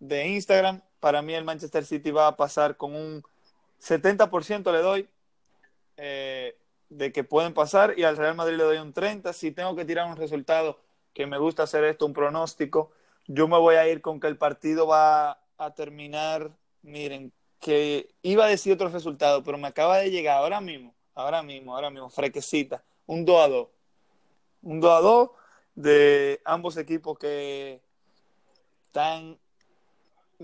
[0.08, 0.80] de Instagram.
[1.00, 3.24] Para mí el Manchester City va a pasar con un
[3.80, 5.08] 70% le doy
[5.96, 6.56] eh,
[6.88, 9.32] de que pueden pasar y al Real Madrid le doy un 30%.
[9.32, 10.78] Si tengo que tirar un resultado,
[11.12, 12.90] que me gusta hacer esto, un pronóstico,
[13.26, 16.50] yo me voy a ir con que el partido va a terminar,
[16.82, 21.42] miren, que iba a decir otro resultado, pero me acaba de llegar ahora mismo, ahora
[21.42, 23.68] mismo, ahora mismo, frequecita un 2 a 2.
[24.62, 25.30] Un 2 a 2
[25.74, 27.80] de ambos equipos que
[28.86, 29.38] están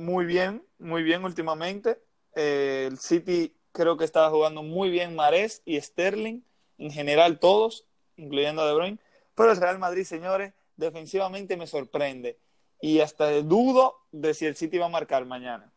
[0.01, 2.01] muy bien, muy bien últimamente.
[2.35, 6.41] Eh, el City creo que estaba jugando muy bien Marés y Sterling,
[6.79, 7.87] en general todos,
[8.17, 8.99] incluyendo a De Bruyne.
[9.35, 12.39] Pero el Real Madrid, señores, defensivamente me sorprende.
[12.81, 15.71] Y hasta dudo de si el City va a marcar mañana.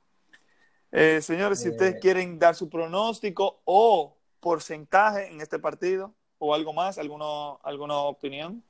[0.91, 1.99] Eh, señores, si ustedes eh.
[1.99, 8.63] quieren dar su pronóstico o porcentaje en este partido o algo más, alguno, alguna opinión.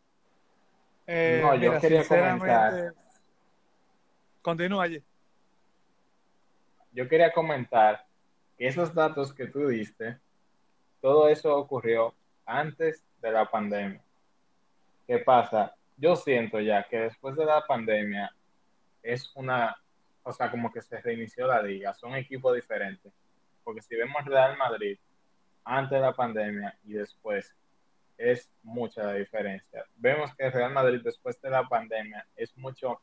[1.06, 2.94] Eh, no, yo quería comentar.
[4.42, 5.04] Continúa allí.
[6.94, 8.06] Yo quería comentar
[8.58, 10.20] que esos datos que tú diste,
[11.02, 12.14] todo eso ocurrió
[12.46, 14.02] antes de la pandemia.
[15.08, 15.76] ¿Qué pasa?
[15.98, 18.34] Yo siento ya que después de la pandemia
[19.02, 19.76] es una,
[20.24, 23.12] o sea, como que se reinició la liga, son equipos diferentes.
[23.64, 24.98] Porque si vemos Real Madrid
[25.64, 27.56] antes de la pandemia y después,
[28.18, 29.86] es mucha la diferencia.
[29.96, 33.02] Vemos que Real Madrid después de la pandemia es mucho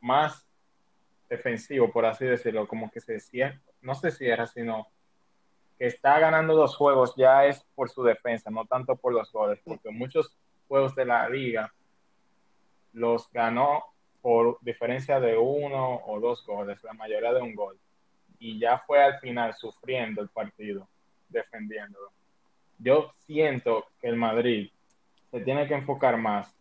[0.00, 0.46] más
[1.36, 4.88] defensivo, por así decirlo, como que se cierra, no se cierra, sino
[5.78, 9.60] que está ganando los juegos ya es por su defensa, no tanto por los goles,
[9.64, 10.36] porque muchos
[10.68, 11.72] juegos de la liga
[12.92, 13.84] los ganó
[14.20, 17.78] por diferencia de uno o dos goles, la mayoría de un gol.
[18.38, 20.88] Y ya fue al final sufriendo el partido,
[21.28, 22.12] defendiéndolo
[22.82, 24.70] yo siento que el Madrid
[25.30, 26.52] se tiene que enfocar más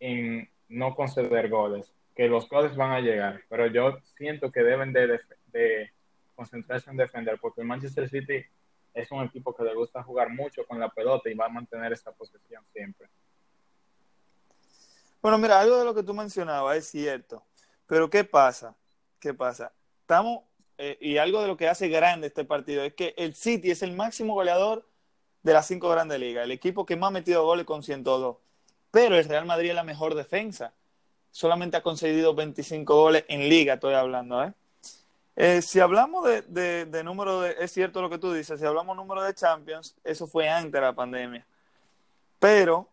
[0.00, 4.92] en no conceder goles, que los goles van a llegar, pero yo siento que deben
[4.92, 5.90] de,
[6.34, 8.44] concentrarse en defender, porque el Manchester City
[8.94, 11.92] es un equipo que le gusta jugar mucho con la pelota y va a mantener
[11.92, 13.08] esa posesión siempre.
[15.20, 17.44] Bueno, mira, algo de lo que tú mencionabas es cierto,
[17.86, 18.76] pero ¿qué pasa?
[19.18, 19.72] ¿Qué pasa?
[20.00, 20.42] Estamos
[20.78, 23.82] eh, y algo de lo que hace grande este partido es que el City es
[23.82, 24.88] el máximo goleador
[25.42, 28.36] de las cinco grandes ligas, el equipo que más ha metido goles con 102.
[28.90, 30.74] Pero el Real Madrid es la mejor defensa.
[31.32, 34.44] Solamente ha conseguido 25 goles en liga, estoy hablando.
[34.44, 34.52] ¿eh?
[35.34, 38.96] eh si hablamos de, de, número de, es cierto lo que tú dices, si hablamos
[38.96, 41.44] número de Champions, eso fue antes de la pandemia.
[42.38, 42.88] Pero,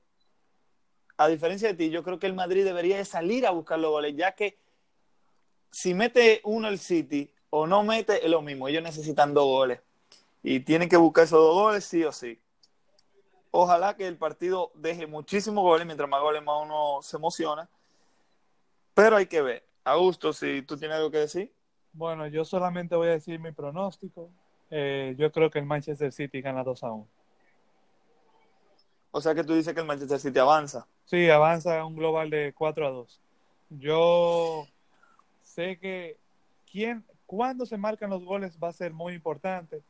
[1.18, 4.16] a diferencia de ti, yo creo que el Madrid debería salir a buscar los goles,
[4.16, 4.58] ya que
[5.70, 8.68] si mete uno el City, o no mete, es lo mismo.
[8.68, 9.80] Ellos necesitan dos goles.
[10.44, 12.40] Y tienen que buscar esos dos goles sí o sí.
[13.52, 15.86] Ojalá que el partido deje muchísimos goles.
[15.86, 17.68] Mientras más goles, más uno se emociona.
[19.00, 19.64] Pero hay que ver.
[19.86, 21.54] Augusto, si tú tienes algo que decir.
[21.94, 24.30] Bueno, yo solamente voy a decir mi pronóstico.
[24.70, 27.08] Eh, yo creo que el Manchester City gana 2 a 1.
[29.12, 30.86] O sea que tú dices que el Manchester City avanza.
[31.06, 33.22] Sí, avanza a un global de 4 a 2.
[33.70, 34.68] Yo
[35.44, 36.18] sé que
[36.70, 39.82] quién, cuándo se marcan los goles va a ser muy importante,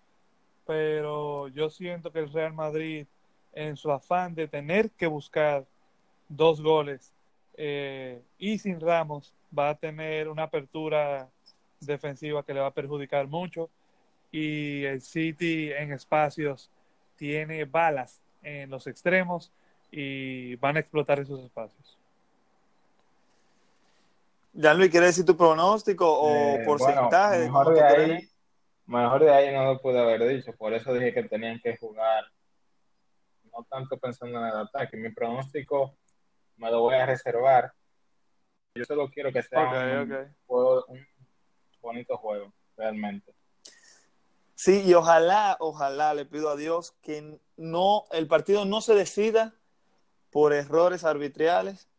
[0.68, 3.08] pero yo siento que el Real Madrid,
[3.54, 5.66] en su afán de tener que buscar
[6.30, 7.12] dos goles
[7.62, 11.28] eh, y sin Ramos, va a tener una apertura
[11.82, 13.70] defensiva que le va a perjudicar mucho
[14.32, 16.70] y el City en espacios
[17.18, 19.52] tiene balas en los extremos
[19.92, 21.98] y van a explotar esos espacios.
[24.54, 27.40] Ya Luis, ¿quieres decir tu pronóstico o eh, porcentaje?
[27.40, 28.30] mejor, de ahí,
[28.86, 32.24] mejor de ahí no lo pude haber dicho, por eso dije que tenían que jugar,
[33.52, 34.96] no tanto pensando en el ataque.
[34.96, 35.98] Mi pronóstico
[36.60, 37.74] me lo voy a reservar.
[38.76, 40.04] Yo solo quiero que sea
[40.48, 41.08] un, un
[41.82, 43.34] bonito juego, realmente.
[44.56, 49.56] Sí, y ojalá, ojalá, le pido a Dios que no, el partido no se decida
[50.32, 51.90] por errores arbitrales,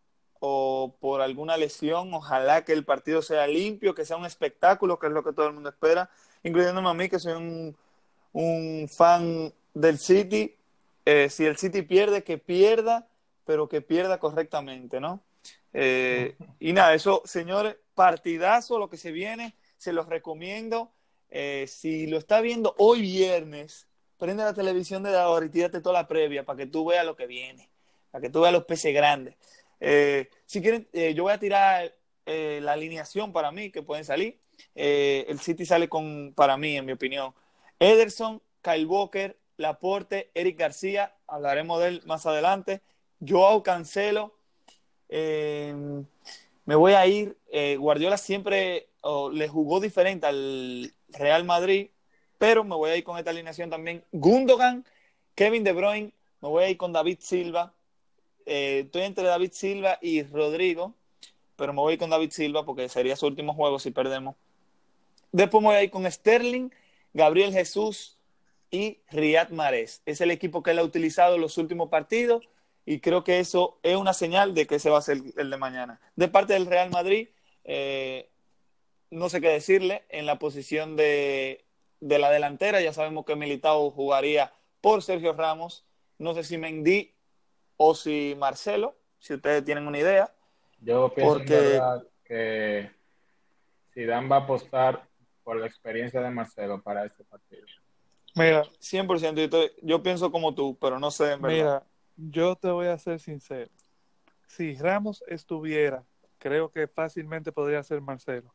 [0.40, 2.12] o por alguna lesión.
[2.12, 5.46] Ojalá que el partido sea limpio, que sea un espectáculo, que es lo que todo
[5.46, 6.11] el mundo espera,
[6.42, 7.76] incluyéndome a mí, que soy un,
[8.32, 10.56] un fan del City.
[11.04, 13.06] Eh, si el City pierde, que pierda,
[13.51, 15.24] pero que pierda correctamente, ¿no?
[15.72, 20.92] Eh, y nada, eso, señores, partidazo lo que se viene, se los recomiendo.
[21.30, 23.88] Eh, si lo está viendo hoy viernes,
[24.18, 27.16] prende la televisión de ahora y tírate toda la previa para que tú veas lo
[27.16, 27.68] que viene,
[28.12, 29.34] para que tú veas los peces grandes.
[29.80, 31.92] Eh, si quieren, yo voy a tirar
[32.26, 34.38] la alineación para mí que pueden salir.
[34.76, 37.34] El City sale con, para mí, en mi opinión,
[37.80, 42.82] Ederson, Kyle Walker, Laporte, Eric García, hablaremos de él más adelante,
[43.26, 44.34] Joao Cancelo.
[45.08, 45.74] Eh,
[46.64, 48.88] me voy a ir, eh, Guardiola siempre
[49.32, 51.88] le jugó diferente al Real Madrid,
[52.38, 54.04] pero me voy a ir con esta alineación también.
[54.12, 54.84] Gundogan,
[55.34, 57.72] Kevin De Bruyne, me voy a ir con David Silva.
[58.46, 60.94] Eh, estoy entre David Silva y Rodrigo,
[61.56, 64.36] pero me voy a ir con David Silva porque sería su último juego si perdemos.
[65.32, 66.70] Después me voy a ir con Sterling,
[67.12, 68.16] Gabriel Jesús
[68.70, 70.02] y Riyad Mahrez.
[70.06, 72.42] Es el equipo que él ha utilizado en los últimos partidos
[72.91, 75.57] y creo que eso es una señal de que ese va a ser el de
[75.57, 76.01] mañana.
[76.16, 77.28] De parte del Real Madrid,
[77.62, 78.28] eh,
[79.11, 81.64] no sé qué decirle en la posición de,
[82.01, 82.80] de, la delantera.
[82.80, 85.86] Ya sabemos que Militao jugaría por Sergio Ramos.
[86.18, 87.14] No sé si Mendy
[87.76, 90.34] o si Marcelo, si ustedes tienen una idea.
[90.80, 91.80] Yo pienso porque...
[92.24, 92.91] que
[93.95, 95.07] Zidane va a apostar
[95.45, 97.66] por la experiencia de Marcelo para este partido.
[98.34, 101.57] Mira, 100%, yo pienso como tú, pero no sé en verdad.
[101.57, 101.89] Mira,
[102.28, 103.70] yo te voy a ser sincero.
[104.46, 106.04] Si Ramos estuviera,
[106.38, 108.54] creo que fácilmente podría ser Marcelo.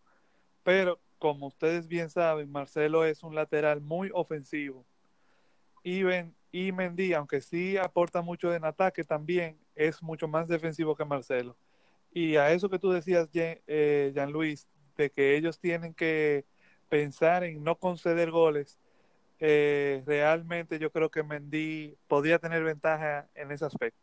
[0.64, 4.86] Pero, como ustedes bien saben, Marcelo es un lateral muy ofensivo.
[5.84, 6.02] Y,
[6.52, 11.56] y Mendy, aunque sí aporta mucho en ataque, también es mucho más defensivo que Marcelo.
[12.12, 16.46] Y a eso que tú decías, Jean, eh, Luis, de que ellos tienen que
[16.90, 18.80] pensar en no conceder goles,
[19.40, 24.00] eh, realmente yo creo que Mendy podría tener ventaja en ese aspecto.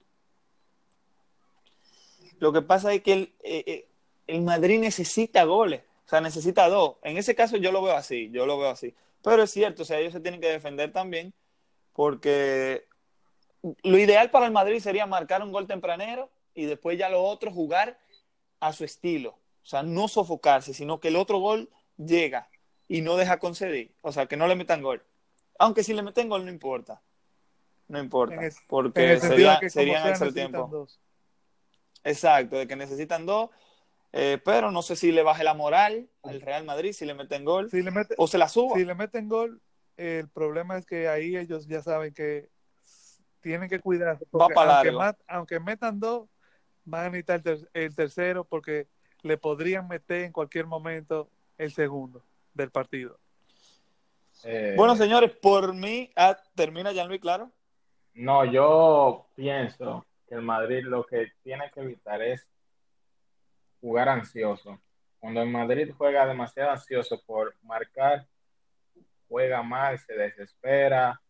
[2.39, 3.87] Lo que pasa es que el, eh,
[4.26, 6.97] el, Madrid necesita goles, o sea, necesita dos.
[7.03, 8.95] En ese caso yo lo veo así, yo lo veo así.
[9.22, 11.33] Pero es cierto, o sea, ellos se tienen que defender también,
[11.93, 12.87] porque
[13.83, 17.53] lo ideal para el Madrid sería marcar un gol tempranero y después ya lo otro
[17.53, 17.99] jugar
[18.61, 19.39] a su estilo.
[19.62, 22.49] O sea, no sofocarse, sino que el otro gol llega
[22.89, 23.91] y no deja conceder.
[24.01, 25.03] O sea, que no le metan gol.
[25.62, 27.00] Aunque si le meten gol no importa.
[27.86, 28.36] No importa.
[28.66, 30.68] Porque sería, serían extra tiempo.
[30.68, 31.00] Dos.
[32.02, 33.50] Exacto, de que necesitan dos.
[34.12, 37.46] Eh, pero no sé si le baje la moral al Real Madrid si le meten
[37.46, 38.76] gol si le mete, o se la suba.
[38.76, 39.62] Si le meten gol,
[39.96, 42.50] el problema es que ahí ellos ya saben que
[43.40, 44.26] tienen que cuidarse.
[44.34, 46.28] Va para aunque, mat, aunque, metan dos,
[46.84, 48.88] van a necesitar el, ter el tercero porque
[49.22, 53.22] le podrían meter en cualquier momento el segundo del partido.
[54.45, 57.51] Eh, bueno, señores, por mí, ah, termina ya muy claro.
[58.14, 62.47] No, yo pienso que el Madrid lo que tiene que evitar es
[63.80, 64.80] jugar ansioso.
[65.18, 68.26] Cuando el Madrid juega demasiado ansioso por marcar,
[69.28, 71.20] juega mal, se desespera,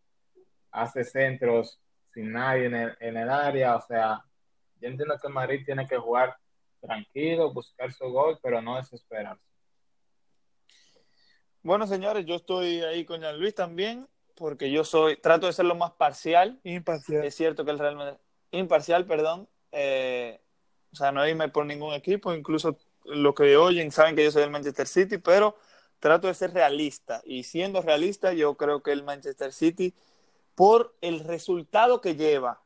[0.71, 1.79] hace centros
[2.13, 3.77] sin nadie en el, en el área.
[3.77, 4.25] O sea,
[4.81, 6.37] yo entiendo que el Madrid tiene que jugar
[6.81, 9.52] tranquilo, buscar su gol, pero no desesperarse.
[11.63, 15.65] Bueno, señores, yo estoy ahí con Jean Luis también, porque yo soy, trato de ser
[15.65, 16.61] lo más parcial.
[16.65, 17.25] Imparcial.
[17.25, 18.19] Es cierto que el Real Madrid,
[18.51, 19.49] imparcial, perdón.
[19.71, 20.41] Eh,
[20.93, 24.43] o sea, no irme por ningún equipo, incluso los que oyen saben que yo soy
[24.43, 25.57] del Manchester City, pero
[26.01, 27.23] trato de ser realista.
[27.25, 29.95] Y siendo realista, yo creo que el Manchester City,
[30.55, 32.63] por el resultado que lleva,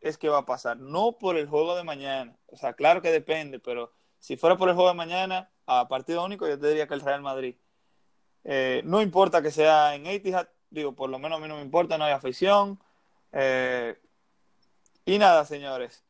[0.00, 2.36] es que va a pasar, no por el juego de mañana.
[2.46, 6.24] O sea, claro que depende, pero si fuera por el juego de mañana, a partido
[6.24, 7.56] único, yo te diría que el Real Madrid.
[8.44, 11.62] Eh, no importa que sea en Etihad, digo, por lo menos a mí no me
[11.62, 12.78] importa, no hay afición.
[13.32, 13.98] Eh,
[15.06, 16.04] y nada, señores.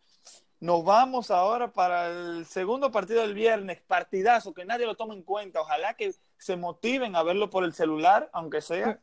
[0.61, 5.23] Nos vamos ahora para el segundo partido del viernes, partidazo, que nadie lo tome en
[5.23, 5.61] cuenta.
[5.61, 8.99] Ojalá que se motiven a verlo por el celular, aunque sea,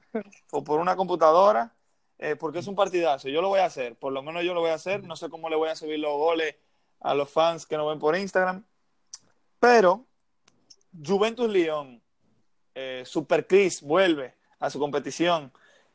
[0.51, 1.73] o por una computadora,
[2.17, 3.29] eh, porque es un partidazo.
[3.29, 5.03] Yo lo voy a hacer, por lo menos yo lo voy a hacer.
[5.03, 6.55] No sé cómo le voy a subir los goles
[6.99, 8.65] a los fans que nos ven por Instagram.
[9.59, 10.05] Pero,
[11.05, 12.01] Juventus León,
[12.76, 15.51] eh, Super Chris vuelve a su competición.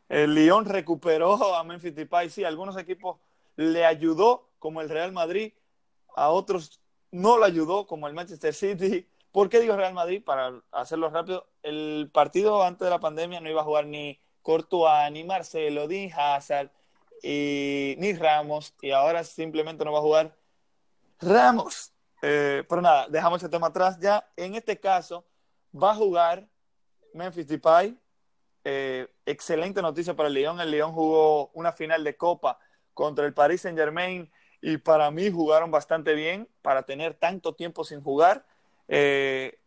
[0.08, 2.30] El Lyon recuperó a Memphis Depay.
[2.30, 3.18] Sí, algunos equipos
[3.56, 5.52] le ayudó, como el Real Madrid,
[6.14, 9.08] a otros no le ayudó, como el Manchester City.
[9.32, 10.22] ¿Por qué digo Real Madrid?
[10.24, 15.10] Para hacerlo rápido, el partido antes de la pandemia no iba a jugar ni Courtois,
[15.12, 16.70] ni Marcelo, ni Hazard,
[17.22, 20.36] ni Ramos, y ahora simplemente no va a jugar
[21.20, 21.92] Ramos.
[22.22, 24.26] Eh, pero nada, dejamos ese tema atrás ya.
[24.36, 25.24] En este caso,
[25.74, 26.48] va a jugar
[27.16, 27.96] Memphis Depay.
[28.64, 30.60] Eh, excelente noticia para el Lyon.
[30.60, 32.58] El Lyon jugó una final de Copa
[32.94, 37.84] contra el Paris Saint Germain y para mí jugaron bastante bien para tener tanto tiempo
[37.84, 38.44] sin jugar.
[38.88, 39.58] Eh,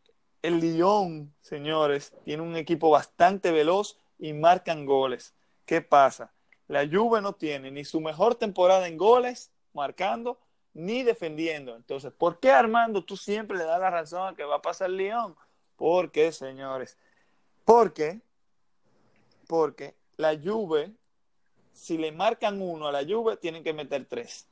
[0.42, 5.34] el Lyon, señores, tiene un equipo bastante veloz y marcan goles.
[5.66, 6.34] ¿Qué pasa?
[6.68, 10.40] La Juve no tiene ni su mejor temporada en goles marcando,
[10.74, 11.76] ni defendiendo.
[11.76, 14.90] Entonces, ¿por qué Armando tú siempre le das la razón a que va a pasar
[14.90, 15.36] Lyon?
[15.76, 16.98] Porque, señores,
[17.70, 18.20] porque,
[19.48, 20.92] porque la Juve,
[21.72, 24.48] si le marcan uno a la Juve, tienen que meter tres.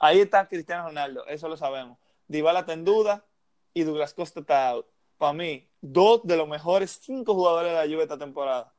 [0.00, 1.96] Ahí está Cristiano Ronaldo, eso lo sabemos.
[2.26, 3.24] Dybala está en duda
[3.72, 4.86] y Douglas Costa está out.
[5.16, 8.74] Para mí, dos de los mejores cinco jugadores de la Juve esta temporada.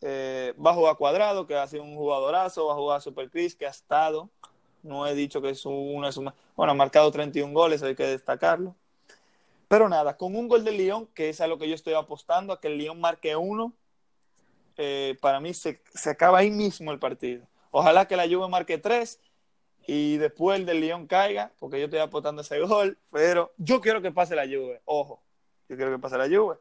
[0.00, 3.54] Eh, va a jugar Cuadrado, que ha sido un jugadorazo, va a jugar Super Chris,
[3.54, 4.30] que ha estado.
[4.82, 8.74] No he dicho que es una es Bueno, ha marcado 31 goles, hay que destacarlo.
[9.68, 12.54] Pero nada, con un gol del Lyon, que es a lo que yo estoy apostando,
[12.54, 13.74] a que el Lyon marque uno,
[14.78, 17.46] eh, para mí se, se, acaba ahí mismo el partido.
[17.70, 19.20] Ojalá que la Juve marque tres
[19.86, 24.00] y después el del Lyon caiga, porque yo estoy apostando ese gol, pero yo quiero
[24.00, 25.20] que pase la Juve, ojo,
[25.68, 26.56] yo quiero que pase la Juve,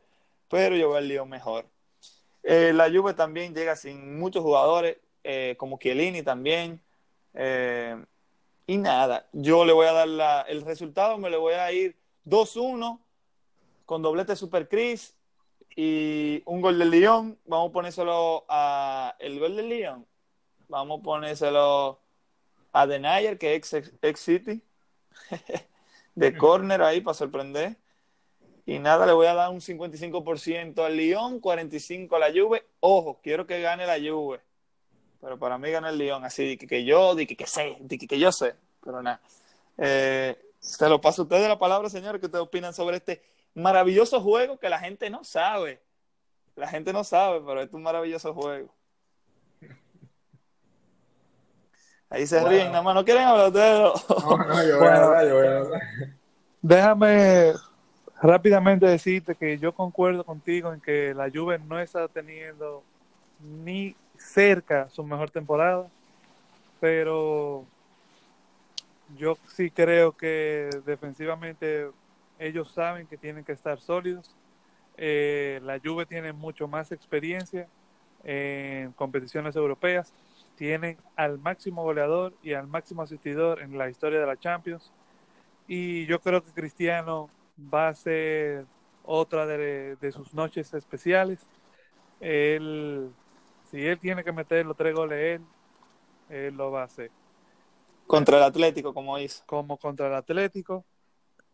[0.50, 1.66] pero yo veo el Lyon mejor.
[2.44, 6.82] Eh, la Juve también llega sin muchos jugadores, eh, como Chiellini también.
[8.70, 11.96] Y nada, yo le voy a dar la, el resultado, me le voy a ir
[12.28, 13.00] 2-1
[13.86, 15.16] con doblete Super Chris
[15.76, 17.40] y un gol del Lyon.
[17.46, 20.06] Vamos a ponérselo a el gol del Lyon.
[20.68, 22.00] Vamos a ponérselo
[22.74, 24.62] a Denayer, que es ex, ex City,
[26.16, 27.78] de corner ahí para sorprender.
[28.66, 32.66] Y nada, le voy a dar un 55% al Lyon, 45% a la Juve.
[32.82, 34.42] Ojo, quiero que gane la Juve.
[35.22, 36.26] Pero para mí gana el Lyon.
[36.26, 38.56] Así que, que yo, de que, que sé, de que, que, yo sé.
[38.84, 39.22] Pero nada.
[39.78, 44.22] Eh, se lo paso a ustedes la palabra, señores, que ustedes opinan sobre este maravilloso
[44.22, 45.82] juego que la gente no sabe.
[46.56, 48.74] La gente no sabe, pero es un maravilloso juego.
[52.10, 53.94] Ahí se ríen, nada más no quieren hablar de No,
[54.38, 55.82] no, yo voy a hablar, yo voy a hablar.
[56.62, 57.54] Déjame
[58.22, 62.84] rápidamente decirte que yo concuerdo contigo en que la Juve no está teniendo
[63.40, 65.88] ni cerca su mejor temporada,
[66.80, 67.66] pero
[69.16, 71.90] yo sí creo que defensivamente
[72.40, 74.36] ellos saben que tienen que estar sólidos.
[74.98, 77.68] Eh, la Juve tiene mucho más experiencia
[78.24, 80.14] en competiciones europeas,
[80.56, 84.92] tienen al máximo goleador y al máximo asistidor en la historia de la Champions.
[85.68, 87.30] Y yo creo que Cristiano
[87.74, 88.66] va a ser
[89.04, 91.40] otra de, sus noches especiales.
[92.20, 93.12] Él,
[93.70, 95.42] si él tiene que meter los tres goles, él,
[96.30, 97.12] él lo va a hacer.
[98.08, 99.44] Contra el Atlético, como hizo.
[99.46, 100.86] Como contra el Atlético.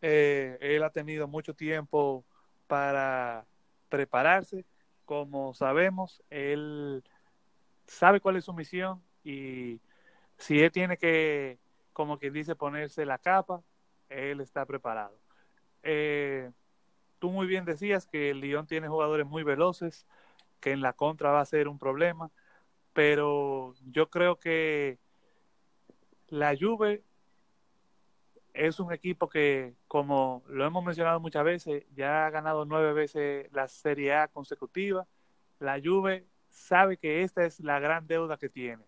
[0.01, 2.23] Eh, él ha tenido mucho tiempo
[2.67, 3.45] para
[3.89, 4.65] prepararse.
[5.05, 7.03] Como sabemos, él
[7.87, 9.81] sabe cuál es su misión y
[10.37, 11.59] si él tiene que,
[11.91, 13.61] como quien dice, ponerse la capa,
[14.09, 15.17] él está preparado.
[15.83, 16.51] Eh,
[17.19, 20.05] tú muy bien decías que el Lyon tiene jugadores muy veloces,
[20.59, 22.31] que en la contra va a ser un problema,
[22.93, 24.99] pero yo creo que
[26.33, 27.03] la Juve
[28.55, 33.47] es un equipo que, como lo hemos mencionado muchas veces, ya ha ganado nueve veces
[33.51, 35.05] la Serie A consecutiva.
[35.59, 38.83] La Juve sabe que esta es la gran deuda que tiene.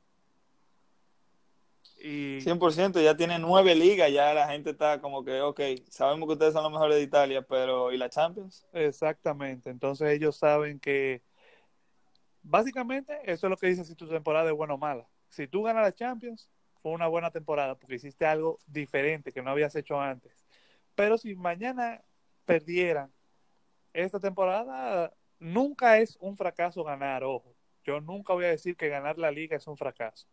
[1.99, 2.39] Y...
[2.39, 6.53] 100%, ya tiene nueve ligas, ya la gente está como que, ok, sabemos que ustedes
[6.53, 8.65] son los mejores de Italia, pero ¿y la Champions?
[8.73, 11.21] Exactamente, entonces ellos saben que
[12.41, 15.07] básicamente eso es lo que dice si tu temporada es buena o mala.
[15.29, 16.49] Si tú ganas la Champions,
[16.85, 20.45] fue una buena temporada porque hiciste algo diferente que no habías hecho antes.
[20.93, 22.03] Pero si mañana
[22.45, 23.11] perdieran
[23.91, 27.55] esta temporada, nunca es un fracaso ganar, ojo.
[27.83, 30.27] Yo nunca voy a decir que ganar la liga es un fracaso.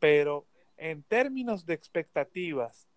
[0.00, 2.88] Pero en términos de expectativas,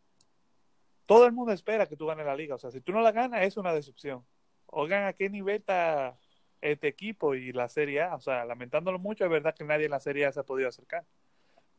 [1.06, 2.56] todo el mundo espera que tú ganes la liga.
[2.56, 4.26] O sea, si tú no la ganas, es una decepción.
[4.66, 6.18] Oigan, ¿a qué nivel está
[6.62, 8.16] este equipo y la Serie A?
[8.16, 10.68] O sea, lamentándolo mucho, es verdad que nadie en la Serie A se ha podido
[10.68, 11.06] acercar.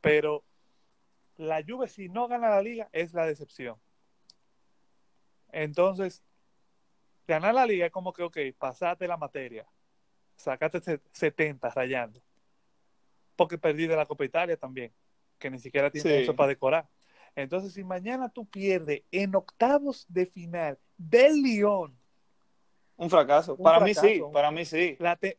[0.01, 0.45] Pero
[1.37, 3.76] la Juve, si no gana la liga, es la decepción.
[5.51, 6.22] Entonces,
[7.26, 9.66] ganar la liga es como que, ok, pasate la materia.
[10.37, 12.20] Sacate 70 rayando.
[13.37, 14.93] Porque perdí de la Copa Italia también
[15.43, 16.89] que ni siquiera tiene eso para decorar.
[17.35, 21.99] Entonces, si mañana tú pierdes en octavos de final del Lyon.
[22.97, 23.57] Un fracaso.
[23.57, 24.97] para mí sí, para mí sí.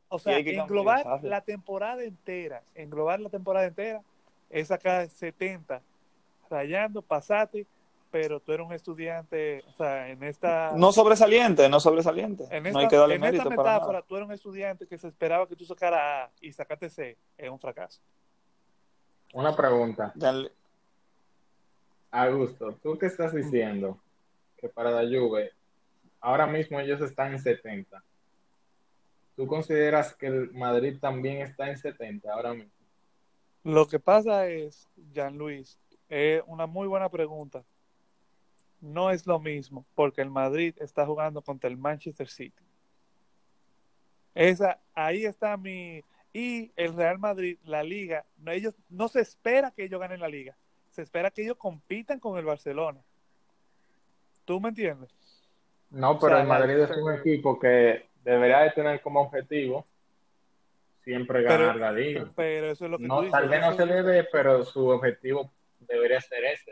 [0.09, 4.03] o sea, englobar la temporada entera, englobar la temporada entera,
[4.53, 5.81] es sacar 70,
[6.49, 7.65] rayando, pasate,
[8.11, 10.73] pero tú eres un estudiante, o sea, en esta...
[10.75, 12.43] No sobresaliente, no sobresaliente.
[12.51, 14.99] En esta, no hay que darle en mérito esta metáfora, tú eres un estudiante que
[14.99, 17.99] se esperaba que tú sacaras A y sacaste C, es un fracaso.
[19.33, 20.11] Una pregunta.
[20.13, 20.51] Dale.
[22.11, 23.97] Augusto, ¿tú qué estás diciendo?
[24.57, 25.51] Que para la Juve,
[26.21, 28.03] ahora mismo ellos están en 70.
[29.35, 32.82] ¿Tú consideras que el Madrid también está en 70 ahora mismo?
[33.63, 37.63] Lo que pasa es, Jean Luis, Es una muy buena pregunta.
[38.81, 42.63] No es lo mismo, porque el Madrid está jugando contra el Manchester City.
[44.35, 46.03] Esa, ahí está mi.
[46.33, 50.27] Y el Real Madrid, la liga, no, ellos, no se espera que ellos ganen la
[50.27, 50.57] liga.
[50.89, 52.99] Se espera que ellos compitan con el Barcelona.
[54.43, 55.09] ¿Tú me entiendes?
[55.89, 59.85] No, pero el Madrid es un equipo que debería de tener como objetivo
[61.03, 62.31] siempre ganar la liga.
[62.35, 65.51] Pero eso es lo que no, Tal vez no se le dé, pero su objetivo
[65.79, 66.71] debería ser ese.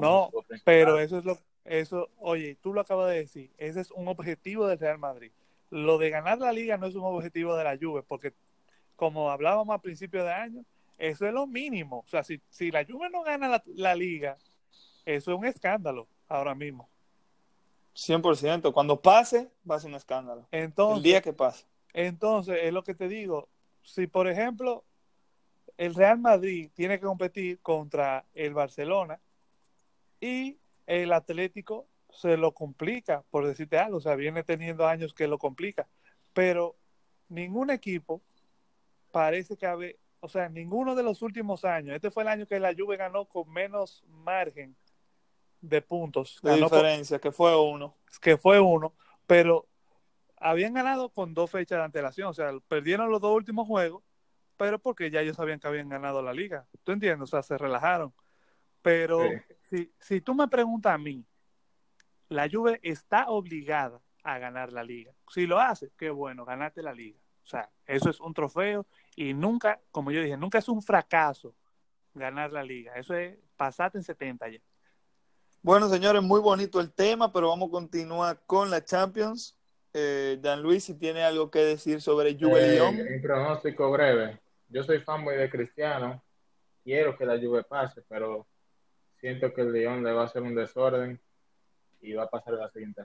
[0.00, 0.30] no,
[0.64, 1.38] pero eso es lo
[1.68, 5.32] eso, oye, tú lo acabas de decir, ese es un objetivo del Real Madrid.
[5.70, 8.32] Lo de ganar la liga no es un objetivo de la Juve, porque
[8.96, 10.64] como hablábamos al principio de año,
[10.96, 11.98] eso es lo mínimo.
[12.06, 14.38] O sea, si, si la Juve no gana la, la liga,
[15.04, 16.88] eso es un escándalo ahora mismo.
[17.94, 18.72] 100%.
[18.72, 20.46] Cuando pase, va a ser un escándalo.
[20.50, 21.66] Entonces, el día que pase.
[21.92, 23.48] Entonces, es lo que te digo.
[23.82, 24.84] Si, por ejemplo,
[25.76, 29.20] el Real Madrid tiene que competir contra el Barcelona
[30.20, 33.98] y el Atlético se lo complica, por decirte algo.
[33.98, 35.88] O sea, viene teniendo años que lo complica.
[36.32, 36.76] Pero
[37.28, 38.22] ningún equipo
[39.12, 41.94] parece que habe, o sea, ninguno de los últimos años.
[41.94, 44.76] Este fue el año que la Juve ganó con menos margen
[45.60, 46.40] de puntos.
[46.42, 47.96] De diferencia, que fue uno.
[48.20, 48.94] Que fue uno,
[49.26, 49.67] pero
[50.40, 54.02] habían ganado con dos fechas de antelación, o sea, perdieron los dos últimos juegos,
[54.56, 56.66] pero porque ya ellos sabían que habían ganado la liga.
[56.84, 57.22] ¿Tú entiendes?
[57.22, 58.12] O sea, se relajaron.
[58.82, 59.20] Pero
[59.62, 61.24] si, si tú me preguntas a mí,
[62.28, 65.12] la Juve está obligada a ganar la liga.
[65.28, 67.18] Si lo hace, qué bueno, ganarte la liga.
[67.42, 68.86] O sea, eso es un trofeo
[69.16, 71.54] y nunca, como yo dije, nunca es un fracaso
[72.14, 72.94] ganar la liga.
[72.96, 74.58] Eso es pasarte en 70 ya.
[75.62, 79.57] Bueno, señores, muy bonito el tema, pero vamos a continuar con la Champions.
[80.00, 84.38] Eh, Dan Luis, si tiene algo que decir sobre Juve eh, Un pronóstico breve.
[84.68, 86.22] Yo soy fanboy de Cristiano.
[86.84, 88.46] Quiero que la Juve pase, pero
[89.20, 91.20] siento que el Lyon le va a hacer un desorden
[92.00, 93.02] y va a pasar la siguiente.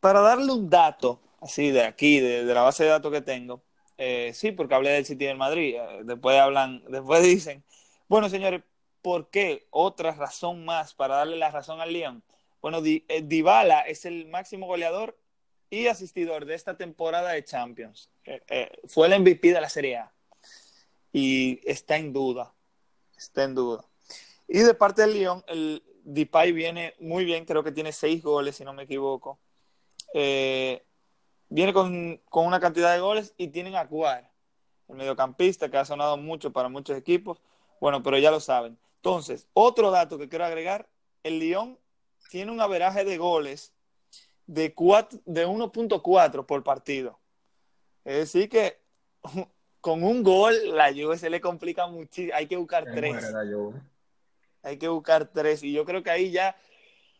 [0.00, 3.62] Para darle un dato, así de aquí, de, la base de datos que tengo,
[3.98, 7.62] eh, sí, porque hablé del City del Madrid, eh, después hablan, después dicen,
[8.08, 8.62] bueno, señores,
[9.02, 9.66] ¿por qué?
[9.70, 12.22] Otra razón más para darle la razón al Lyon.
[12.62, 15.18] Bueno, eh, Dybala es el máximo goleador
[15.82, 18.10] y asistidor de esta temporada de Champions.
[18.86, 20.12] fue el MVP de la Serie A.
[21.12, 22.52] Y está en duda.
[23.16, 23.84] Está en duda.
[24.48, 28.56] Y de parte del Lyon, el Depay viene muy bien, creo que tiene seis goles,
[28.56, 29.38] si no me equivoco.
[30.12, 30.84] Eh,
[31.48, 34.30] viene con, una cantidad de goles y tienen a Cuar,
[34.88, 37.42] el mediocampista que ha sonado mucho para muchos equipos.
[37.80, 38.78] Bueno, pero ya lo saben.
[38.96, 40.88] Entonces, otro dato que quiero agregar,
[41.22, 41.78] el Lyon
[42.30, 43.73] tiene un averaje de goles
[44.46, 44.74] de,
[45.24, 47.18] de 1.4 por partido.
[48.04, 48.80] Es decir que
[49.80, 52.34] con un gol la Juve se le complica muchísimo.
[52.34, 53.34] Hay que buscar tres.
[54.62, 55.62] Hay que buscar tres.
[55.62, 56.56] Y yo creo que ahí ya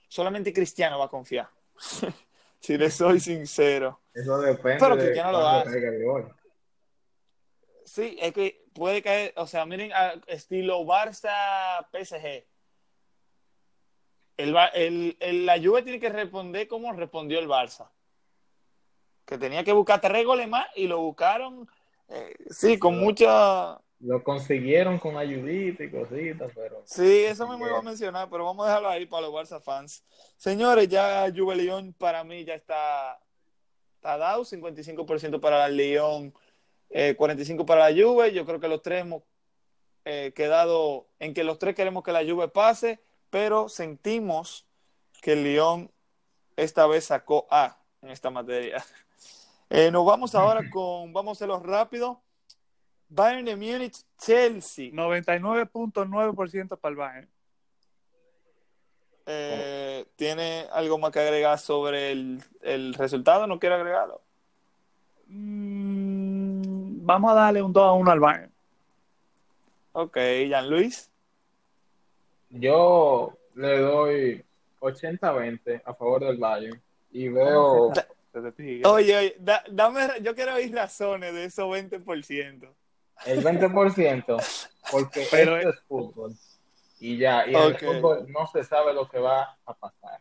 [0.09, 1.49] solamente Cristiano va a confiar.
[2.61, 4.01] si le soy sincero.
[4.13, 4.79] Eso depende.
[4.81, 5.95] Pero Cristiano lo hace.
[7.85, 9.93] Sí, es que puede caer, o sea, miren,
[10.27, 12.45] estilo Barça PSG.
[14.37, 17.91] El, el, la Juve tiene que responder como respondió el Barça.
[19.25, 21.69] Que tenía que buscar tres goles más y lo buscaron,
[22.09, 26.83] eh, sí, con mucha lo consiguieron con ayudita y cositas, pero...
[26.85, 30.05] Sí, eso me iba a mencionar, pero vamos a dejarlo ahí para los Barça fans.
[30.37, 33.19] Señores, ya Juve León para mí ya está,
[33.97, 36.35] está dado, 55% para el León,
[36.91, 38.33] 45% para la Juve.
[38.33, 39.23] Yo creo que los tres hemos
[40.05, 43.01] eh, quedado en que los tres queremos que la Juve pase,
[43.35, 44.65] pero sentimos
[45.21, 45.91] que el León
[46.55, 48.83] esta vez sacó A en esta materia.
[49.71, 52.21] Eh, nos vamos ahora con, vamos a hacerlo rápido.
[53.09, 54.93] Bayern de Múnich, Chelsea.
[54.93, 57.29] 99.9% para el Bayern.
[59.27, 63.49] Eh, ¿Tiene algo más que agregar sobre el, resultado?
[63.49, 64.21] ¿No quiere agregarlo?
[65.27, 68.53] Mm, vamos a darle un 2 a 1 al Bayern.
[69.93, 70.19] Ok,
[70.51, 71.11] Jan Luis.
[72.55, 74.45] Yo le doy
[74.81, 76.81] 80-20 a favor del Bayern
[77.11, 77.93] y veo.
[78.85, 79.37] Oye, oye
[79.71, 82.69] dame, yo quiero oír razones de esos 20%.
[83.27, 86.35] El 20%, porque Pero, esto es fútbol.
[87.01, 90.21] Y ya, y en el fútbol no se sabe lo que va a pasar.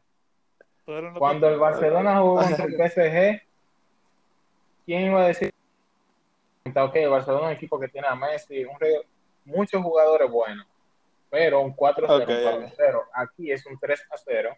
[1.18, 3.42] Cuando el Barcelona jugó contra el PSG,
[4.86, 5.54] ¿quién iba a decir?
[6.76, 8.78] Ok, el Barcelona es un equipo que tiene a Messi, un
[9.46, 10.66] muchos jugadores buenos,
[11.34, 14.56] pero un 4-0, 0 Aquí es un 3-0,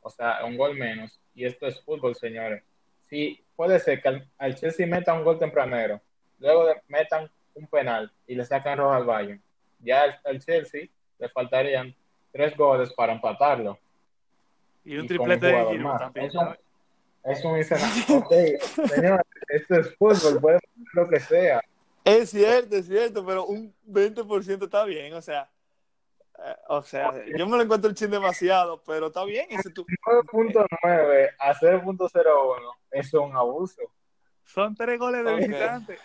[0.00, 1.20] o sea, un gol menos.
[1.34, 2.62] Y esto es fútbol, señores.
[3.10, 6.00] Sí, puede ser que al, Chelsea meta un gol tempranero,
[6.38, 9.42] luego metan un penal y le sacan rojo al Bayern.
[9.80, 10.86] Ya el, Chelsea
[11.18, 11.92] le faltarían
[12.30, 13.76] tres goles para empatarlo.
[14.84, 15.98] Y un Y triplete un de Giroud más.
[15.98, 16.26] también.
[16.26, 16.60] Eso- ¿sabes?
[17.24, 18.04] Es un escenario.
[18.18, 21.60] Ok, señor, esto es fútbol, puede ser lo que sea.
[22.04, 25.50] Es cierto, es cierto, pero un 20% está bien, o sea.
[26.68, 29.46] O sea, yo me lo encuentro el chin demasiado, pero está bien.
[29.50, 29.86] Ese tú,
[30.32, 33.80] 9.9 a 0.01 es un abuso.
[34.44, 35.38] Son tres goles de Ok.
[35.38, 35.98] visitante.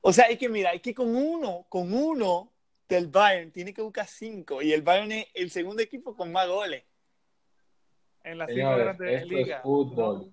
[0.00, 2.50] O sea, es que mira, es que con uno, con uno
[2.88, 4.60] del Bayern tiene que buscar cinco.
[4.62, 6.84] Y el Bayern es el segundo equipo con más goles.
[8.24, 10.32] En las cinco Señores, grandes esto es fútbol.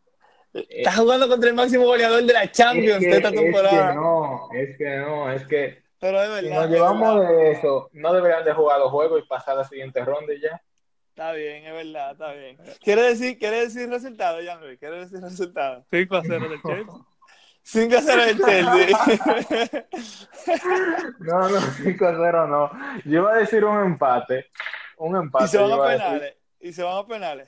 [0.54, 3.42] Está jugando contra el máximo goleador de la Champions Es que, de esta es que
[3.42, 3.94] temporada.
[3.94, 6.56] no, es que no, es que Pero es si verdad.
[6.56, 7.30] nos es llevamos verdad.
[7.38, 10.42] de eso, no deberían de jugar los juegos y pasar a la siguiente ronda y
[10.42, 10.62] ya.
[11.10, 12.58] Está bien, es verdad, está bien.
[12.82, 14.80] ¿Quiere decir, quiere decir resultado, Jean Luis?
[14.80, 15.86] ¿Quiere decir resultado?
[15.92, 16.96] 5 a 0 del Chelsea.
[17.62, 19.88] 5 a 0 el Chelsea.
[21.20, 22.72] No, no, 5 a 0 no.
[23.06, 24.48] Yo iba a decir un empate.
[24.98, 25.46] Un empate.
[25.46, 26.04] y se van a iba decir.
[26.06, 26.38] penales.
[26.62, 27.48] Y se van a penales.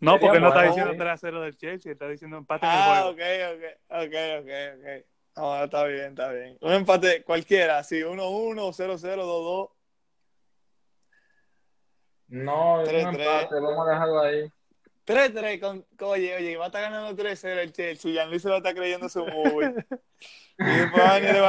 [0.00, 0.98] No, porque no está diciendo sí.
[0.98, 3.10] 3 a 0 del Chelsea, está diciendo empate en el Ah, juego.
[3.10, 3.20] ok,
[3.54, 5.06] ok, ok, ok, ok.
[5.40, 6.58] No, está bien, está bien.
[6.60, 9.70] Un empate cualquiera, sí, 1-1, 0-0, 2-2.
[12.28, 13.26] No, es Tres, un tres.
[13.26, 14.52] empate, vamos a dejarlo ahí.
[15.06, 18.12] 3-3, con, oye, oye, va a estar ganando 3-0 el Chelsea.
[18.12, 19.74] Jean Luis se va a estar creyendo su movie.
[20.58, 21.42] y después va a venir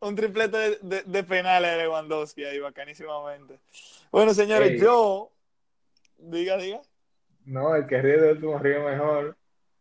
[0.00, 3.58] un triplete de, de, de penales de Lewandowski ahí, bacanísimamente.
[4.12, 4.80] Bueno, señores, Ey.
[4.80, 5.32] yo.
[6.18, 6.80] Diga, diga.
[7.44, 9.36] No, el que ríe de último ríe mejor.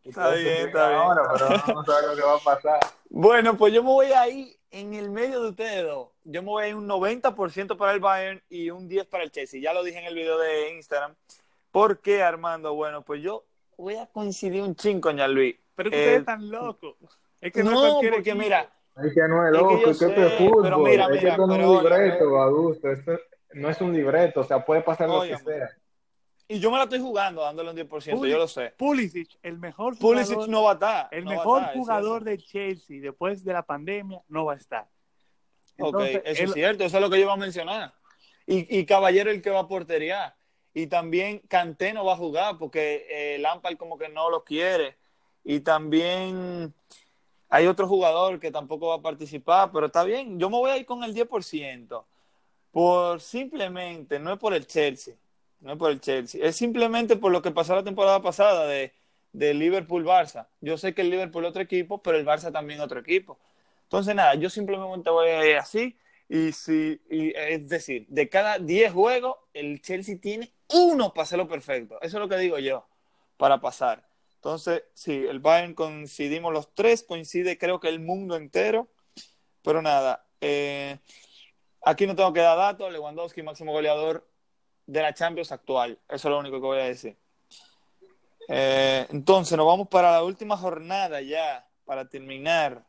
[0.07, 1.01] Está Ustedes bien, está bien.
[1.01, 2.79] Ahora, pero no saben lo que va a pasar.
[3.09, 6.09] Bueno, pues yo me voy ahí en el medio de ustedes dos.
[6.23, 9.31] Yo me voy a ir un 90% para el Bayern y un 10% para el
[9.31, 9.61] Chelsea.
[9.61, 11.15] Ya lo dije en el video de Instagram.
[11.71, 12.73] ¿Por qué, Armando?
[12.73, 13.45] Bueno, pues yo
[13.77, 15.55] voy a coincidir un chin con Jean Luis.
[15.75, 16.95] Pero que Eh, ustedes están locos.
[17.41, 18.35] Es que no, es No, porque equipo.
[18.37, 18.69] mira,
[19.03, 20.63] Es que no es Es que loco, es que esto sé, es fútbol.
[20.63, 22.91] pero mira, es que mira, esto no es pero un libreto, adulto.
[22.91, 23.19] Esto
[23.53, 25.37] no es un libreto, o sea, puede pasar lo Óyeme.
[25.37, 25.69] que sea.
[26.47, 28.29] Y yo me la estoy jugando dándole un 10%, Uy.
[28.29, 28.73] yo lo sé.
[28.77, 31.07] Pulisic, el mejor jugador, Pulisic no va a estar.
[31.11, 34.87] el no mejor estar, jugador de Chelsea después de la pandemia no va a estar.
[35.79, 37.93] Ok, Entonces, eso él- es cierto, eso es lo que yo iba a mencionar.
[38.45, 40.35] Y, y Caballero el que va a portería.
[40.73, 44.95] Y también Canté no va a jugar porque eh, Lampard como que no lo quiere.
[45.43, 46.73] Y también
[47.49, 50.39] hay otro jugador que tampoco va a participar, pero está bien.
[50.39, 52.05] Yo me voy a ir con el 10%.
[52.71, 55.15] Por simplemente, no es por el Chelsea,
[55.59, 58.93] no es por el Chelsea, es simplemente por lo que pasó la temporada pasada de,
[59.33, 60.47] Liverpool-Barça.
[60.61, 63.37] Yo sé que el Liverpool es otro equipo, pero el Barça también es otro equipo.
[63.83, 65.95] Entonces, nada, yo simplemente voy a ir así.
[66.27, 71.97] Y si, es decir, de cada 10 juegos, el Chelsea tiene uno para hacerlo perfecto.
[72.01, 72.87] Eso es lo que digo yo,
[73.37, 74.07] para pasar.
[74.35, 78.87] Entonces, sí, el Bayern coincidimos los tres, coincide creo que el mundo entero.
[79.61, 80.97] Pero nada, eh,
[81.83, 82.91] aquí no tengo que dar datos.
[82.91, 84.27] Lewandowski, máximo goleador
[84.87, 85.99] de la Champions actual.
[86.07, 87.15] Eso es lo único que voy a decir.
[88.47, 92.83] Eh, entonces, nos vamos para la última jornada ya, para terminar.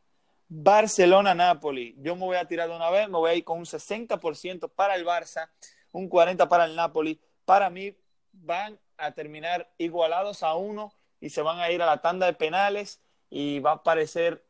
[0.48, 1.96] Barcelona-Napoli.
[1.98, 4.70] Yo me voy a tirar de una vez, me voy a ir con un 60%
[4.74, 5.50] para el Barça,
[5.92, 7.20] un 40% para el Napoli.
[7.44, 7.94] Para mí
[8.32, 12.32] van a terminar igualados a uno y se van a ir a la tanda de
[12.32, 14.44] penales y va a aparecer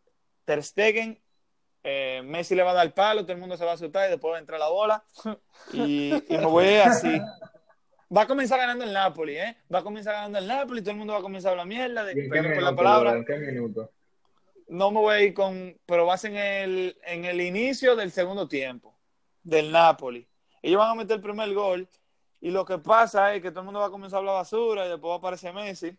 [0.44, 1.20] Ter Stegen.
[1.88, 4.08] Eh, Messi le va a dar el palo, todo el mundo se va a asustar
[4.08, 5.04] y después va a entrar la bola.
[5.72, 7.20] Y, y me voy a ir así.
[8.16, 9.56] Va a comenzar ganando el Napoli, ¿eh?
[9.72, 12.04] Va a comenzar ganando el Napoli, todo el mundo va a comenzar a hablar mierda,
[12.04, 13.18] de, ¿Y en qué perdón por la palabra Lola?
[13.18, 13.90] ¿En qué minuto?
[14.68, 17.96] no me voy a ir con, pero va a ser en el, en el inicio
[17.96, 18.94] del segundo tiempo
[19.42, 20.26] del Napoli.
[20.62, 21.88] Ellos van a meter el primer gol
[22.40, 24.86] y lo que pasa es que todo el mundo va a comenzar a hablar basura
[24.86, 25.96] y después va a aparecer Messi.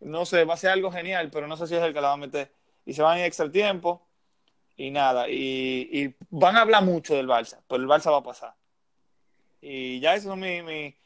[0.00, 2.08] No sé, va a ser algo genial, pero no sé si es el que la
[2.08, 2.52] va a meter.
[2.84, 4.05] Y se van a ir extra tiempo
[4.76, 5.28] y nada.
[5.28, 8.54] Y, van a hablar mucho del Barça, pero el Barça va a pasar.
[9.60, 10.96] Y ya eso es mi, mi...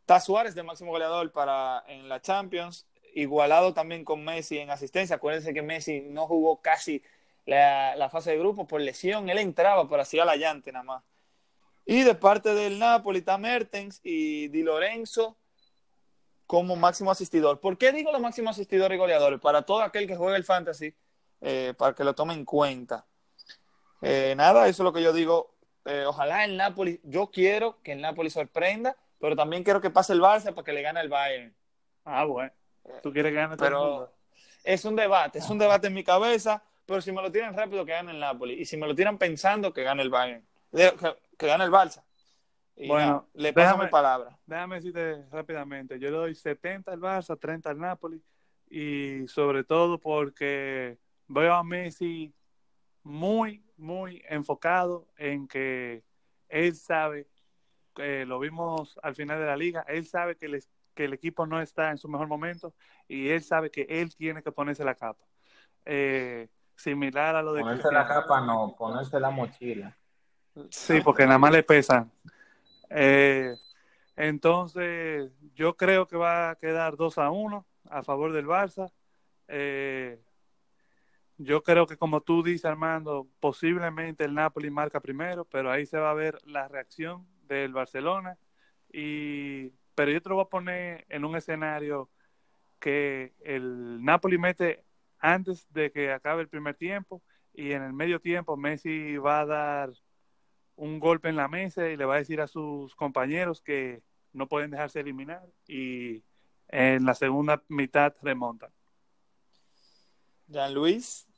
[0.00, 5.16] Está Suárez de máximo goleador para en la Champions igualado también con Messi en asistencia.
[5.16, 7.02] Acuérdense que Messi no jugó casi
[7.46, 9.28] la, fase de grupo por lesión.
[9.28, 11.04] Él entraba, pero hacía la llante nada más.
[11.84, 15.36] Y de parte del Napoli está Mertens y Di Lorenzo
[16.46, 17.60] como máximo asistidor.
[17.60, 19.40] ¿Por qué digo los máximos asistidores y goleadores?
[19.40, 20.94] Para todo aquel que juegue el fantasy,
[21.40, 23.06] eh, para que lo tome en cuenta.
[24.00, 25.54] Eh, nada, eso es lo que yo digo.
[25.84, 30.12] Eh, ojalá el Napoli, yo quiero que el Napoli sorprenda, pero también quiero que pase
[30.12, 31.54] el Barça para que le gane el Bayern.
[32.04, 32.52] Ah, bueno.
[33.02, 34.12] Tú quieres todo el Pero mundo.
[34.64, 37.84] es un debate, es un debate en mi cabeza, pero si me lo tiran rápido,
[37.84, 38.54] que gane el Napoli.
[38.54, 40.44] Y si me lo tiran pensando, que gane el Bayern.
[40.72, 40.92] Que,
[41.38, 42.02] que gane el Barça.
[42.76, 44.38] Y Bueno, le paso déjame- mi palabra.
[44.46, 45.98] Déjame decirte rápidamente.
[45.98, 48.22] Yo le doy 70 al Barça, 30 al Napoli.
[48.70, 50.96] Y sobre todo porque
[51.28, 52.32] veo a Messi
[53.02, 56.04] muy, muy enfocado en que
[56.48, 57.28] él sabe
[57.96, 61.46] eh, lo vimos al final de la liga, él sabe que, les, que el equipo
[61.46, 62.74] no está en su mejor momento
[63.08, 65.24] y él sabe que él tiene que ponerse la capa.
[65.84, 67.62] Eh, similar a lo de...
[67.62, 69.96] Ponerse la capa no, ponerse la mochila.
[70.70, 72.10] Sí, porque nada más le pesan.
[72.88, 73.54] Eh,
[74.16, 78.90] entonces, yo creo que va a quedar 2 a 1 a favor del Barça.
[79.48, 80.20] Eh,
[81.42, 85.98] yo creo que como tú dices, Armando, posiblemente el Napoli marca primero, pero ahí se
[85.98, 88.36] va a ver la reacción del Barcelona.
[88.92, 92.10] Y, pero yo te lo voy a poner en un escenario
[92.78, 94.84] que el Napoli mete
[95.18, 97.22] antes de que acabe el primer tiempo
[97.54, 99.90] y en el medio tiempo Messi va a dar
[100.76, 104.02] un golpe en la mesa y le va a decir a sus compañeros que
[104.34, 106.22] no pueden dejarse eliminar y
[106.68, 108.70] en la segunda mitad remontan.
[110.48, 111.29] Jean Luis.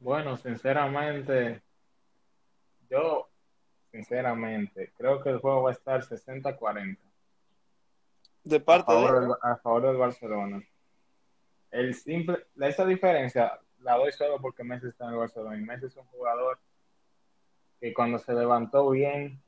[0.00, 1.62] Bueno, sinceramente,
[2.88, 3.28] yo,
[3.92, 6.98] sinceramente, creo que el juego va a estar 60-40.
[8.42, 9.20] De parte a favor, de...
[9.20, 10.62] del, a favor del Barcelona.
[11.70, 15.56] El simple, esa diferencia la doy solo porque Messi está en el Barcelona.
[15.56, 16.58] Y Messi es un jugador
[17.80, 19.42] que cuando se levantó bien,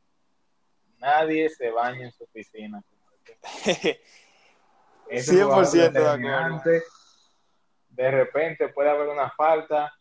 [0.98, 2.82] nadie se baña en su piscina.
[5.09, 6.62] Es 100% de acuerdo.
[7.90, 9.92] De repente puede haber una falta,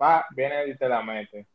[0.00, 1.46] va, viene él y te la mete.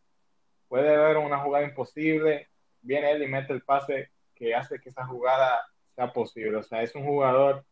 [0.67, 2.49] Puede haber una jugada imposible,
[2.81, 5.61] viene él y mete el pase que hace que esa jugada
[5.95, 6.57] sea posible.
[6.57, 7.65] O sea, es un jugador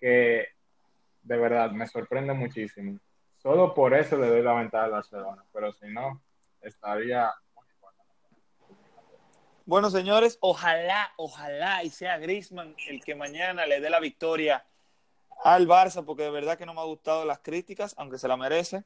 [0.00, 0.48] que
[1.22, 2.98] de verdad me sorprende muchísimo.
[3.38, 6.22] Solo por eso le doy la ventaja al Barcelona, pero si no,
[6.60, 7.32] estaría
[9.64, 14.66] bueno, señores, ojalá, ojalá y sea Grisman el que mañana le dé la victoria
[15.44, 18.36] al Barça, porque de verdad que no me ha gustado las críticas, aunque se la
[18.36, 18.84] merece.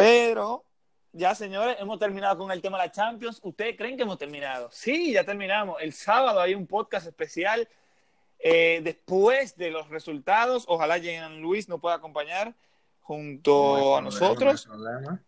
[0.00, 0.64] Pero
[1.12, 3.40] ya, señores, hemos terminado con el tema de la Champions.
[3.42, 4.70] ¿Ustedes creen que hemos terminado?
[4.70, 5.80] Sí, ya terminamos.
[5.80, 7.68] El sábado hay un podcast especial
[8.38, 10.64] eh, después de los resultados.
[10.68, 12.54] Ojalá Jean Luis nos pueda acompañar
[13.00, 14.66] junto no a nosotros.
[14.68, 15.18] No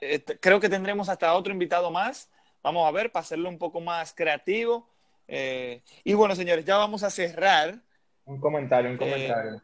[0.00, 2.30] eh, creo que tendremos hasta otro invitado más.
[2.62, 4.88] Vamos a ver, para hacerlo un poco más creativo.
[5.26, 7.80] Eh, y bueno, señores, ya vamos a cerrar.
[8.24, 9.56] Un comentario, un comentario.
[9.56, 9.60] Eh,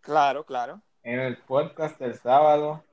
[0.00, 0.80] claro, claro.
[1.02, 2.84] En el podcast del sábado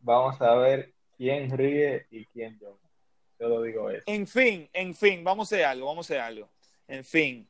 [0.00, 2.76] vamos a ver quién ríe y quién llora.
[3.38, 4.02] Yo lo digo eso.
[4.06, 6.48] En fin, en fin, vamos a hacer algo, vamos a hacer algo.
[6.88, 7.48] En fin,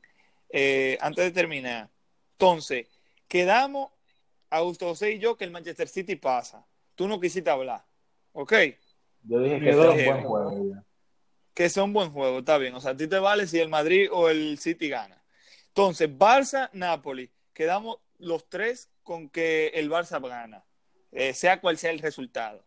[0.49, 1.89] eh, antes de terminar.
[2.33, 2.87] Entonces,
[3.27, 3.91] quedamos,
[4.49, 6.65] Augusto José y yo, que el Manchester City pasa.
[6.95, 7.83] Tú no quisiste hablar,
[8.33, 8.53] ¿ok?
[9.23, 10.73] Yo dije que era un buen juego.
[10.73, 10.83] Ya
[11.53, 12.73] que sea un buen juego, está bien.
[12.75, 15.21] O sea, a ti te vale si el Madrid o el City gana.
[15.67, 20.63] Entonces, Barça, Napoli, quedamos los tres con que el Barça gana,
[21.11, 22.63] eh, sea cual sea el resultado.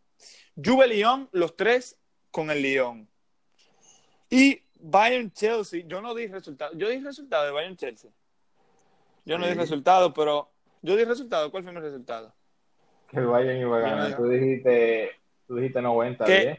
[0.57, 1.99] Juve Lyon, los tres
[2.31, 3.09] con el Lyon.
[4.31, 6.73] Y Bayern Chelsea, yo no di resultado.
[6.75, 8.11] Yo di resultado de Bayern Chelsea.
[9.25, 9.53] Yo no sí.
[9.53, 10.51] di resultado, pero
[10.83, 11.51] yo di resultado.
[11.51, 12.35] ¿Cuál fue mi resultado?
[13.09, 14.17] Que el Bayern iba a ganar.
[14.17, 15.13] Tú dijiste,
[15.47, 16.41] tú dijiste 90 ¿Qué?
[16.41, 16.59] 10.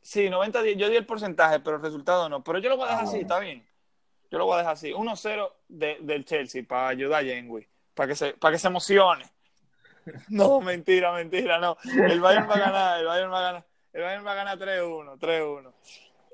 [0.00, 0.76] Sí, 90 10.
[0.76, 2.42] Yo di el porcentaje, pero el resultado no.
[2.42, 3.64] Pero yo lo voy a dejar ah, así, está bien.
[4.30, 4.92] Yo lo voy a dejar así.
[4.92, 9.24] 1-0 de, del Chelsea para ayudar a Jenwy, para que se, para que se emocione.
[10.28, 11.76] No, mentira, mentira, no.
[11.84, 13.66] El Bayern va a ganar, el Bayern va a ganar.
[13.92, 15.72] El Bayern va a ganar 3-1, 3-1.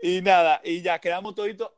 [0.03, 1.71] Y nada, y ya quedamos toditos.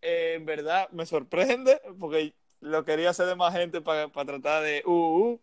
[0.00, 4.62] Eh, en verdad, me sorprende, porque lo quería hacer de más gente para, para tratar
[4.62, 5.40] de uh, uh.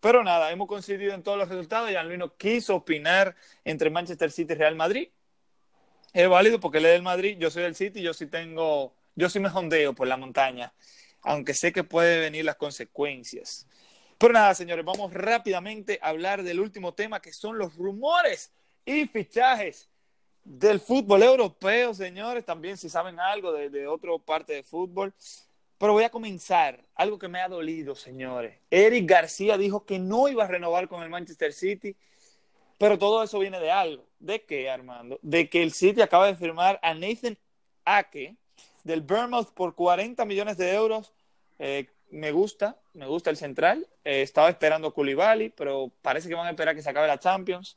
[0.00, 1.90] Pero nada, hemos coincidido en todos los resultados.
[2.04, 5.08] Luis no quiso opinar entre Manchester City y Real Madrid.
[6.12, 9.28] Es válido porque él es del Madrid, yo soy del City, yo sí tengo, yo
[9.28, 10.72] sí me jondeo por la montaña,
[11.22, 13.68] aunque sé que pueden venir las consecuencias.
[14.20, 18.52] Pero nada, señores, vamos rápidamente a hablar del último tema que son los rumores
[18.84, 19.88] y fichajes
[20.44, 22.44] del fútbol europeo, señores.
[22.44, 25.14] También si saben algo de, de otra parte de fútbol.
[25.78, 26.84] Pero voy a comenzar.
[26.96, 28.58] Algo que me ha dolido, señores.
[28.70, 31.96] Eric García dijo que no iba a renovar con el Manchester City.
[32.76, 34.04] Pero todo eso viene de algo.
[34.18, 35.18] ¿De qué, Armando?
[35.22, 37.38] De que el City acaba de firmar a Nathan
[37.86, 38.36] Ake
[38.84, 41.14] del Bournemouth por 40 millones de euros.
[41.58, 43.86] Eh, me gusta, me gusta el central.
[44.04, 47.76] Eh, estaba esperando Koulibaly, pero parece que van a esperar que se acabe la Champions.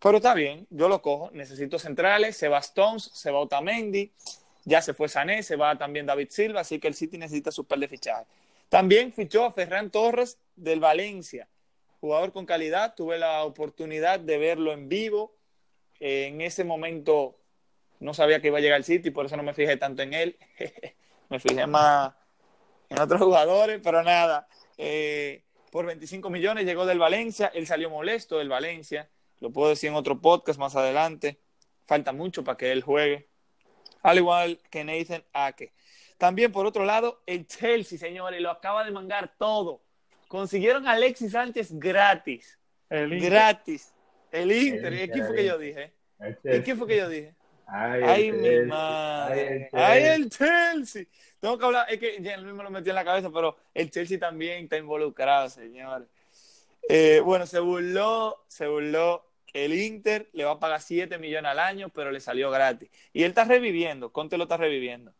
[0.00, 1.30] Pero está bien, yo lo cojo.
[1.32, 2.36] Necesito centrales.
[2.36, 4.12] Se va Stones, se va Otamendi.
[4.64, 7.64] Ya se fue Sané, se va también David Silva, así que el City necesita su
[7.64, 8.24] par de fichaje.
[8.68, 11.48] También fichó a Ferran Torres del Valencia,
[12.00, 12.94] jugador con calidad.
[12.94, 15.34] Tuve la oportunidad de verlo en vivo.
[15.98, 17.36] Eh, en ese momento
[17.98, 20.14] no sabía que iba a llegar al City, por eso no me fijé tanto en
[20.14, 20.36] él.
[21.28, 22.14] me fijé más
[22.92, 24.46] en otros jugadores, pero nada.
[24.78, 27.50] Eh, por 25 millones llegó del Valencia.
[27.54, 29.08] Él salió molesto del Valencia.
[29.40, 31.40] Lo puedo decir en otro podcast más adelante.
[31.86, 33.28] Falta mucho para que él juegue
[34.02, 35.72] al igual que Nathan Ake.
[36.18, 39.82] También, por otro lado, el Chelsea, señores, lo acaba de mangar todo.
[40.28, 42.58] Consiguieron a Alexis Sánchez gratis.
[42.88, 43.20] El.
[43.20, 43.92] Gratis.
[44.30, 44.92] El Inter.
[44.92, 45.92] El ¿Y Inter, quién fue que yo dije?
[46.44, 47.34] ¿Y quién fue que yo dije?
[47.66, 48.66] Ay, Ay, el mi Chelsea.
[48.66, 49.70] madre.
[49.72, 51.04] Ay, Ay, el el Chelsea.
[51.42, 53.90] Tengo que hablar, es que ya él mismo lo metió en la cabeza, pero el
[53.90, 56.06] Chelsea también está involucrado, señores.
[56.88, 59.26] Eh, bueno, se burló, se burló.
[59.52, 62.88] El Inter le va a pagar 7 millones al año, pero le salió gratis.
[63.12, 65.12] Y él está reviviendo, Conte lo está reviviendo.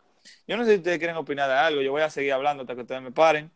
[0.46, 2.76] Yo no sé si ustedes quieren opinar de algo, yo voy a seguir hablando hasta
[2.76, 3.50] que ustedes me paren.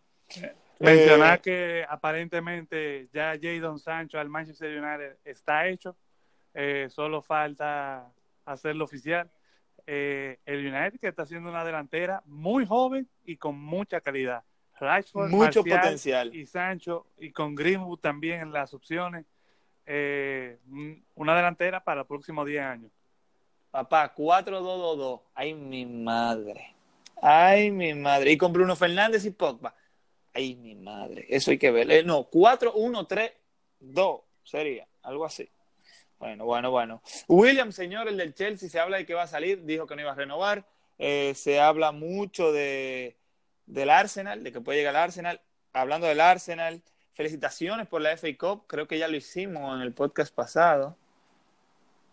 [0.80, 5.96] Mencionar Eh, que aparentemente ya Jadon Sancho al Manchester United está hecho.
[6.52, 8.10] Eh, solo falta
[8.44, 9.30] hacerlo oficial.
[9.86, 14.42] Eh, el United que está haciendo una delantera muy joven y con mucha calidad.
[14.78, 16.34] Rashford, Mucho Martial potencial.
[16.34, 19.24] Y Sancho y con Greenwood también en las opciones.
[19.86, 22.90] Eh, un- una delantera para los próximos 10 años.
[23.70, 25.20] Papá, 4-2-2-2.
[25.34, 26.74] Ay, mi madre.
[27.22, 28.32] Ay, mi madre.
[28.32, 29.74] Y con Bruno Fernández y Pogba.
[30.34, 31.24] Ay, mi madre.
[31.28, 31.90] Eso hay que ver.
[31.90, 34.86] Eh, no, 4-1-3-2 sería.
[35.02, 35.48] Algo así.
[36.26, 37.02] Bueno, bueno, bueno.
[37.28, 39.64] William, señor, el del Chelsea, se habla de que va a salir.
[39.64, 40.66] Dijo que no iba a renovar.
[40.98, 43.16] Eh, se habla mucho de,
[43.66, 45.40] del Arsenal, de que puede llegar al Arsenal.
[45.72, 48.66] Hablando del Arsenal, felicitaciones por la FA Cup.
[48.66, 50.96] Creo que ya lo hicimos en el podcast pasado.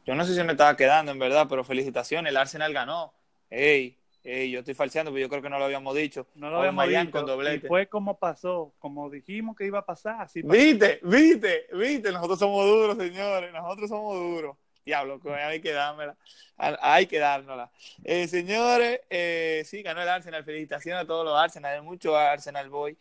[0.05, 2.29] Yo no sé si me estaba quedando, en verdad, pero felicitaciones.
[2.29, 3.15] El Arsenal ganó.
[3.49, 6.27] Ey, ey, yo estoy falseando, pero yo creo que no lo habíamos dicho.
[6.35, 7.65] No lo habíamos Aubameyang dicho, con doblete.
[7.65, 10.21] y fue como pasó, como dijimos que iba a pasar.
[10.21, 10.53] Así pasó.
[10.53, 12.11] Viste, viste, viste.
[12.11, 13.51] Nosotros somos duros, señores.
[13.53, 14.57] Nosotros somos duros.
[14.85, 16.15] Diablo, hay que dármela.
[16.57, 17.71] Hay que dárnosla.
[18.03, 20.43] Eh, señores, eh, sí, ganó el Arsenal.
[20.43, 21.75] Felicitaciones a todos los Arsenal.
[21.75, 22.97] Hay mucho Arsenal Boy.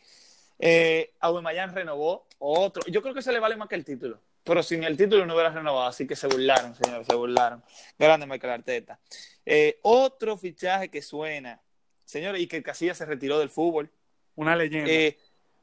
[0.59, 2.83] Eh, Aubameyang renovó otro.
[2.87, 4.19] Yo creo que se le vale más que el título.
[4.43, 5.87] Pero sin el título no hubiera renovado.
[5.87, 7.63] Así que se burlaron, señores, se burlaron.
[7.97, 8.99] Grande Michael Arteta.
[9.45, 11.61] Eh, otro fichaje que suena.
[12.05, 13.89] Señores, y que Casillas se retiró del fútbol.
[14.35, 14.91] Una leyenda.
[14.91, 15.17] Eh,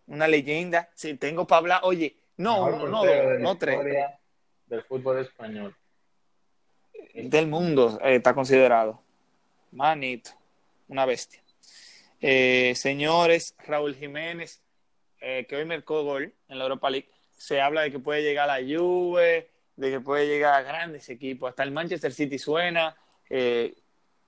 [0.06, 0.90] una leyenda.
[0.94, 3.74] Si tengo para hablar, oye, no, Mejor no la no tres.
[3.74, 4.18] historia
[4.66, 5.76] Del fútbol español.
[7.14, 9.02] Del mundo eh, está considerado.
[9.72, 10.30] Manito,
[10.88, 11.42] una bestia.
[12.20, 14.62] Eh, señores, Raúl Jiménez,
[15.20, 17.08] eh, que hoy marcó gol en la Europa League,
[17.40, 21.08] se habla de que puede llegar a la Juve, de que puede llegar a grandes
[21.08, 21.48] equipos.
[21.48, 22.94] Hasta el Manchester City suena.
[23.30, 23.74] eh,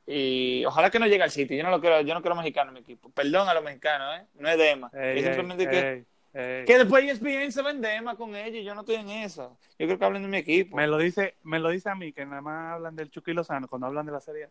[0.06, 1.58] y ojalá que no llegue al City.
[1.58, 3.10] Yo no lo quiero, yo no quiero mexicano en mi equipo.
[3.10, 4.26] Perdón a los mexicanos, ¿eh?
[4.34, 4.90] No es Dema.
[4.94, 8.64] Ey, es ey, simplemente que, ey, que después ESPN se vende Dema con ellos.
[8.64, 9.58] Yo no estoy en eso.
[9.78, 10.78] Yo creo que hablen de mi equipo.
[10.78, 13.68] Me lo dice, me lo dice a mí, que nada más hablan del Chucky Lozano
[13.68, 14.48] cuando hablan de la serie.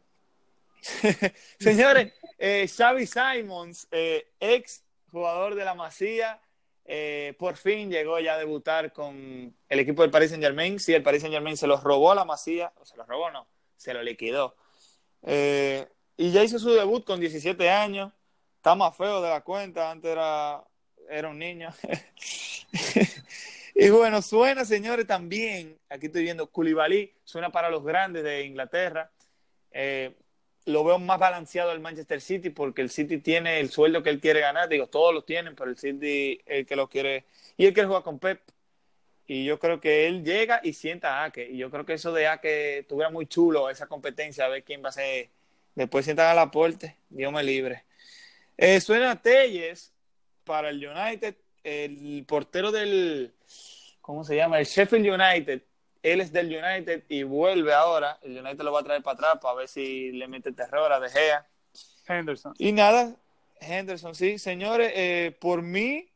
[1.59, 6.39] Señores, eh, Xavi Simons, eh, ex jugador de la Masía,
[6.85, 10.79] eh, por fin llegó ya a debutar con el equipo del Paris Saint Germain.
[10.79, 13.31] Sí, el Paris Saint Germain se los robó a la Masía, o se los robó,
[13.31, 14.55] no, se lo liquidó.
[15.23, 18.11] Eh, y ya hizo su debut con 17 años.
[18.57, 20.63] Está más feo de la cuenta, antes era,
[21.09, 21.69] era un niño.
[23.75, 25.79] y bueno, suena, señores, también.
[25.89, 29.11] Aquí estoy viendo Koulibaly, suena para los grandes de Inglaterra.
[29.71, 30.15] Eh,
[30.71, 34.19] lo veo más balanceado el Manchester City porque el City tiene el sueldo que él
[34.19, 34.69] quiere ganar.
[34.69, 37.25] Digo, todos lo tienen, pero el City el que lo quiere.
[37.57, 38.41] Y él quiere jugar con Pep.
[39.27, 41.49] Y yo creo que él llega y sienta a Ake.
[41.51, 44.83] Y yo creo que eso de Ake estuviera muy chulo, esa competencia, a ver quién
[44.83, 45.29] va a ser.
[45.75, 47.85] Después sientan al aporte, Dios me libre.
[48.57, 49.93] Eh, suena Telles
[50.43, 53.33] para el United, el portero del.
[54.01, 54.59] ¿Cómo se llama?
[54.59, 55.61] El Sheffield United.
[56.03, 58.19] Él es del United y vuelve ahora.
[58.21, 60.99] El United lo va a traer para atrás para ver si le mete terror a
[60.99, 61.47] De Gea.
[62.07, 62.53] Henderson.
[62.57, 63.15] Y nada,
[63.59, 66.09] Henderson, sí, señores, eh, por mí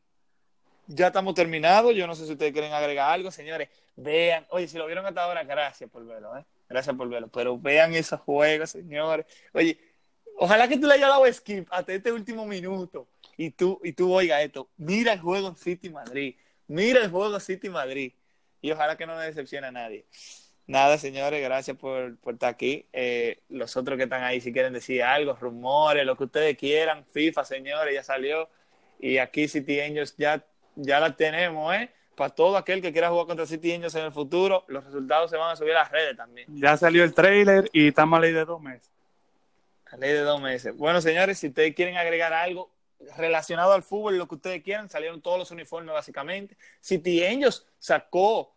[0.86, 1.94] ya estamos terminados.
[1.94, 3.68] Yo no sé si ustedes quieren agregar algo, señores.
[3.94, 6.44] Vean, oye, si lo vieron hasta ahora, gracias por verlo, ¿eh?
[6.68, 7.28] Gracias por verlo.
[7.28, 9.26] Pero vean esos juegos, señores.
[9.52, 9.78] Oye,
[10.38, 13.06] ojalá que tú le hayas dado skip hasta este último minuto
[13.36, 14.68] y tú, y tú oiga esto.
[14.76, 16.34] Mira el juego City Madrid.
[16.66, 18.12] Mira el juego City Madrid.
[18.66, 20.06] Y ojalá que no me decepcione a nadie.
[20.66, 22.88] Nada, señores, gracias por, por estar aquí.
[22.92, 27.04] Eh, los otros que están ahí, si quieren decir algo, rumores, lo que ustedes quieran.
[27.06, 28.50] FIFA, señores, ya salió.
[28.98, 30.44] Y aquí City Angels ya,
[30.74, 31.88] ya la tenemos, ¿eh?
[32.16, 35.36] Para todo aquel que quiera jugar contra City Angels en el futuro, los resultados se
[35.36, 36.48] van a subir a las redes también.
[36.48, 38.90] Ya salió el trailer y estamos a ley de dos meses.
[39.92, 40.76] A ley de dos meses.
[40.76, 42.72] Bueno, señores, si ustedes quieren agregar algo
[43.16, 46.56] relacionado al fútbol, lo que ustedes quieran, salieron todos los uniformes básicamente.
[46.80, 48.55] City Angels sacó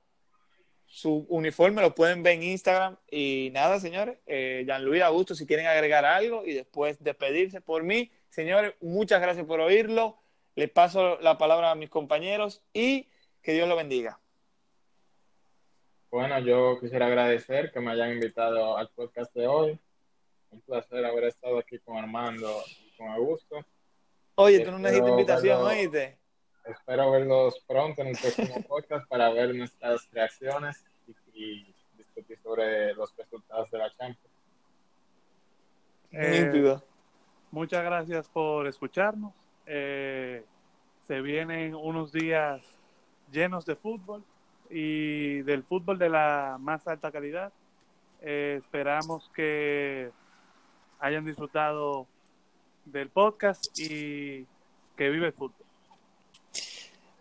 [0.90, 2.98] su uniforme, lo pueden ver en Instagram.
[3.10, 8.12] Y nada, señores, eh, Jean-Louis Augusto, si quieren agregar algo y después despedirse por mí,
[8.30, 10.18] señores, muchas gracias por oírlo.
[10.56, 13.08] Les paso la palabra a mis compañeros y
[13.42, 14.20] que Dios lo bendiga.
[16.10, 19.80] Bueno, yo quisiera agradecer que me hayan invitado al podcast de hoy.
[20.50, 23.64] Un placer haber estado aquí con Armando y con Augusto.
[24.36, 26.19] Oye, tú no necesitas invitación, oíste.
[26.70, 30.84] Espero verlos pronto en el próximo podcast para ver nuestras reacciones
[31.34, 34.36] y, discutir sobre los resultados de la Champions.
[36.12, 36.78] Eh,
[37.52, 39.34] muchas gracias por escucharnos.
[39.66, 40.44] Eh,
[41.08, 42.62] se vienen unos días
[43.32, 44.24] llenos de fútbol
[44.70, 47.52] y del fútbol de la más alta calidad.
[48.22, 50.12] Eh, esperamos que
[51.00, 52.06] hayan disfrutado
[52.86, 54.46] del podcast y
[54.96, 55.69] que vive el fútbol.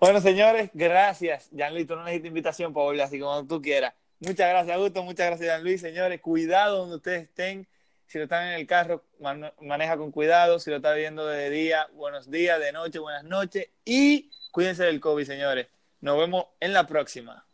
[0.01, 1.51] Bueno, señores, gracias.
[1.53, 3.95] Luis, tú no necesitas invitación para volver así como tú quieras.
[4.21, 5.03] Muchas gracias, Augusto.
[5.03, 5.81] Muchas gracias, Luis.
[5.81, 7.67] Señores, cuidado donde ustedes estén.
[8.07, 9.05] Si lo están en el carro,
[9.61, 10.61] maneja con cuidado.
[10.61, 13.71] Si lo está viendo de día, buenos días, de noche, buenas noches.
[13.85, 15.67] Y cuídense del COVID, señores.
[16.01, 17.48] Nos vemos en la próxima.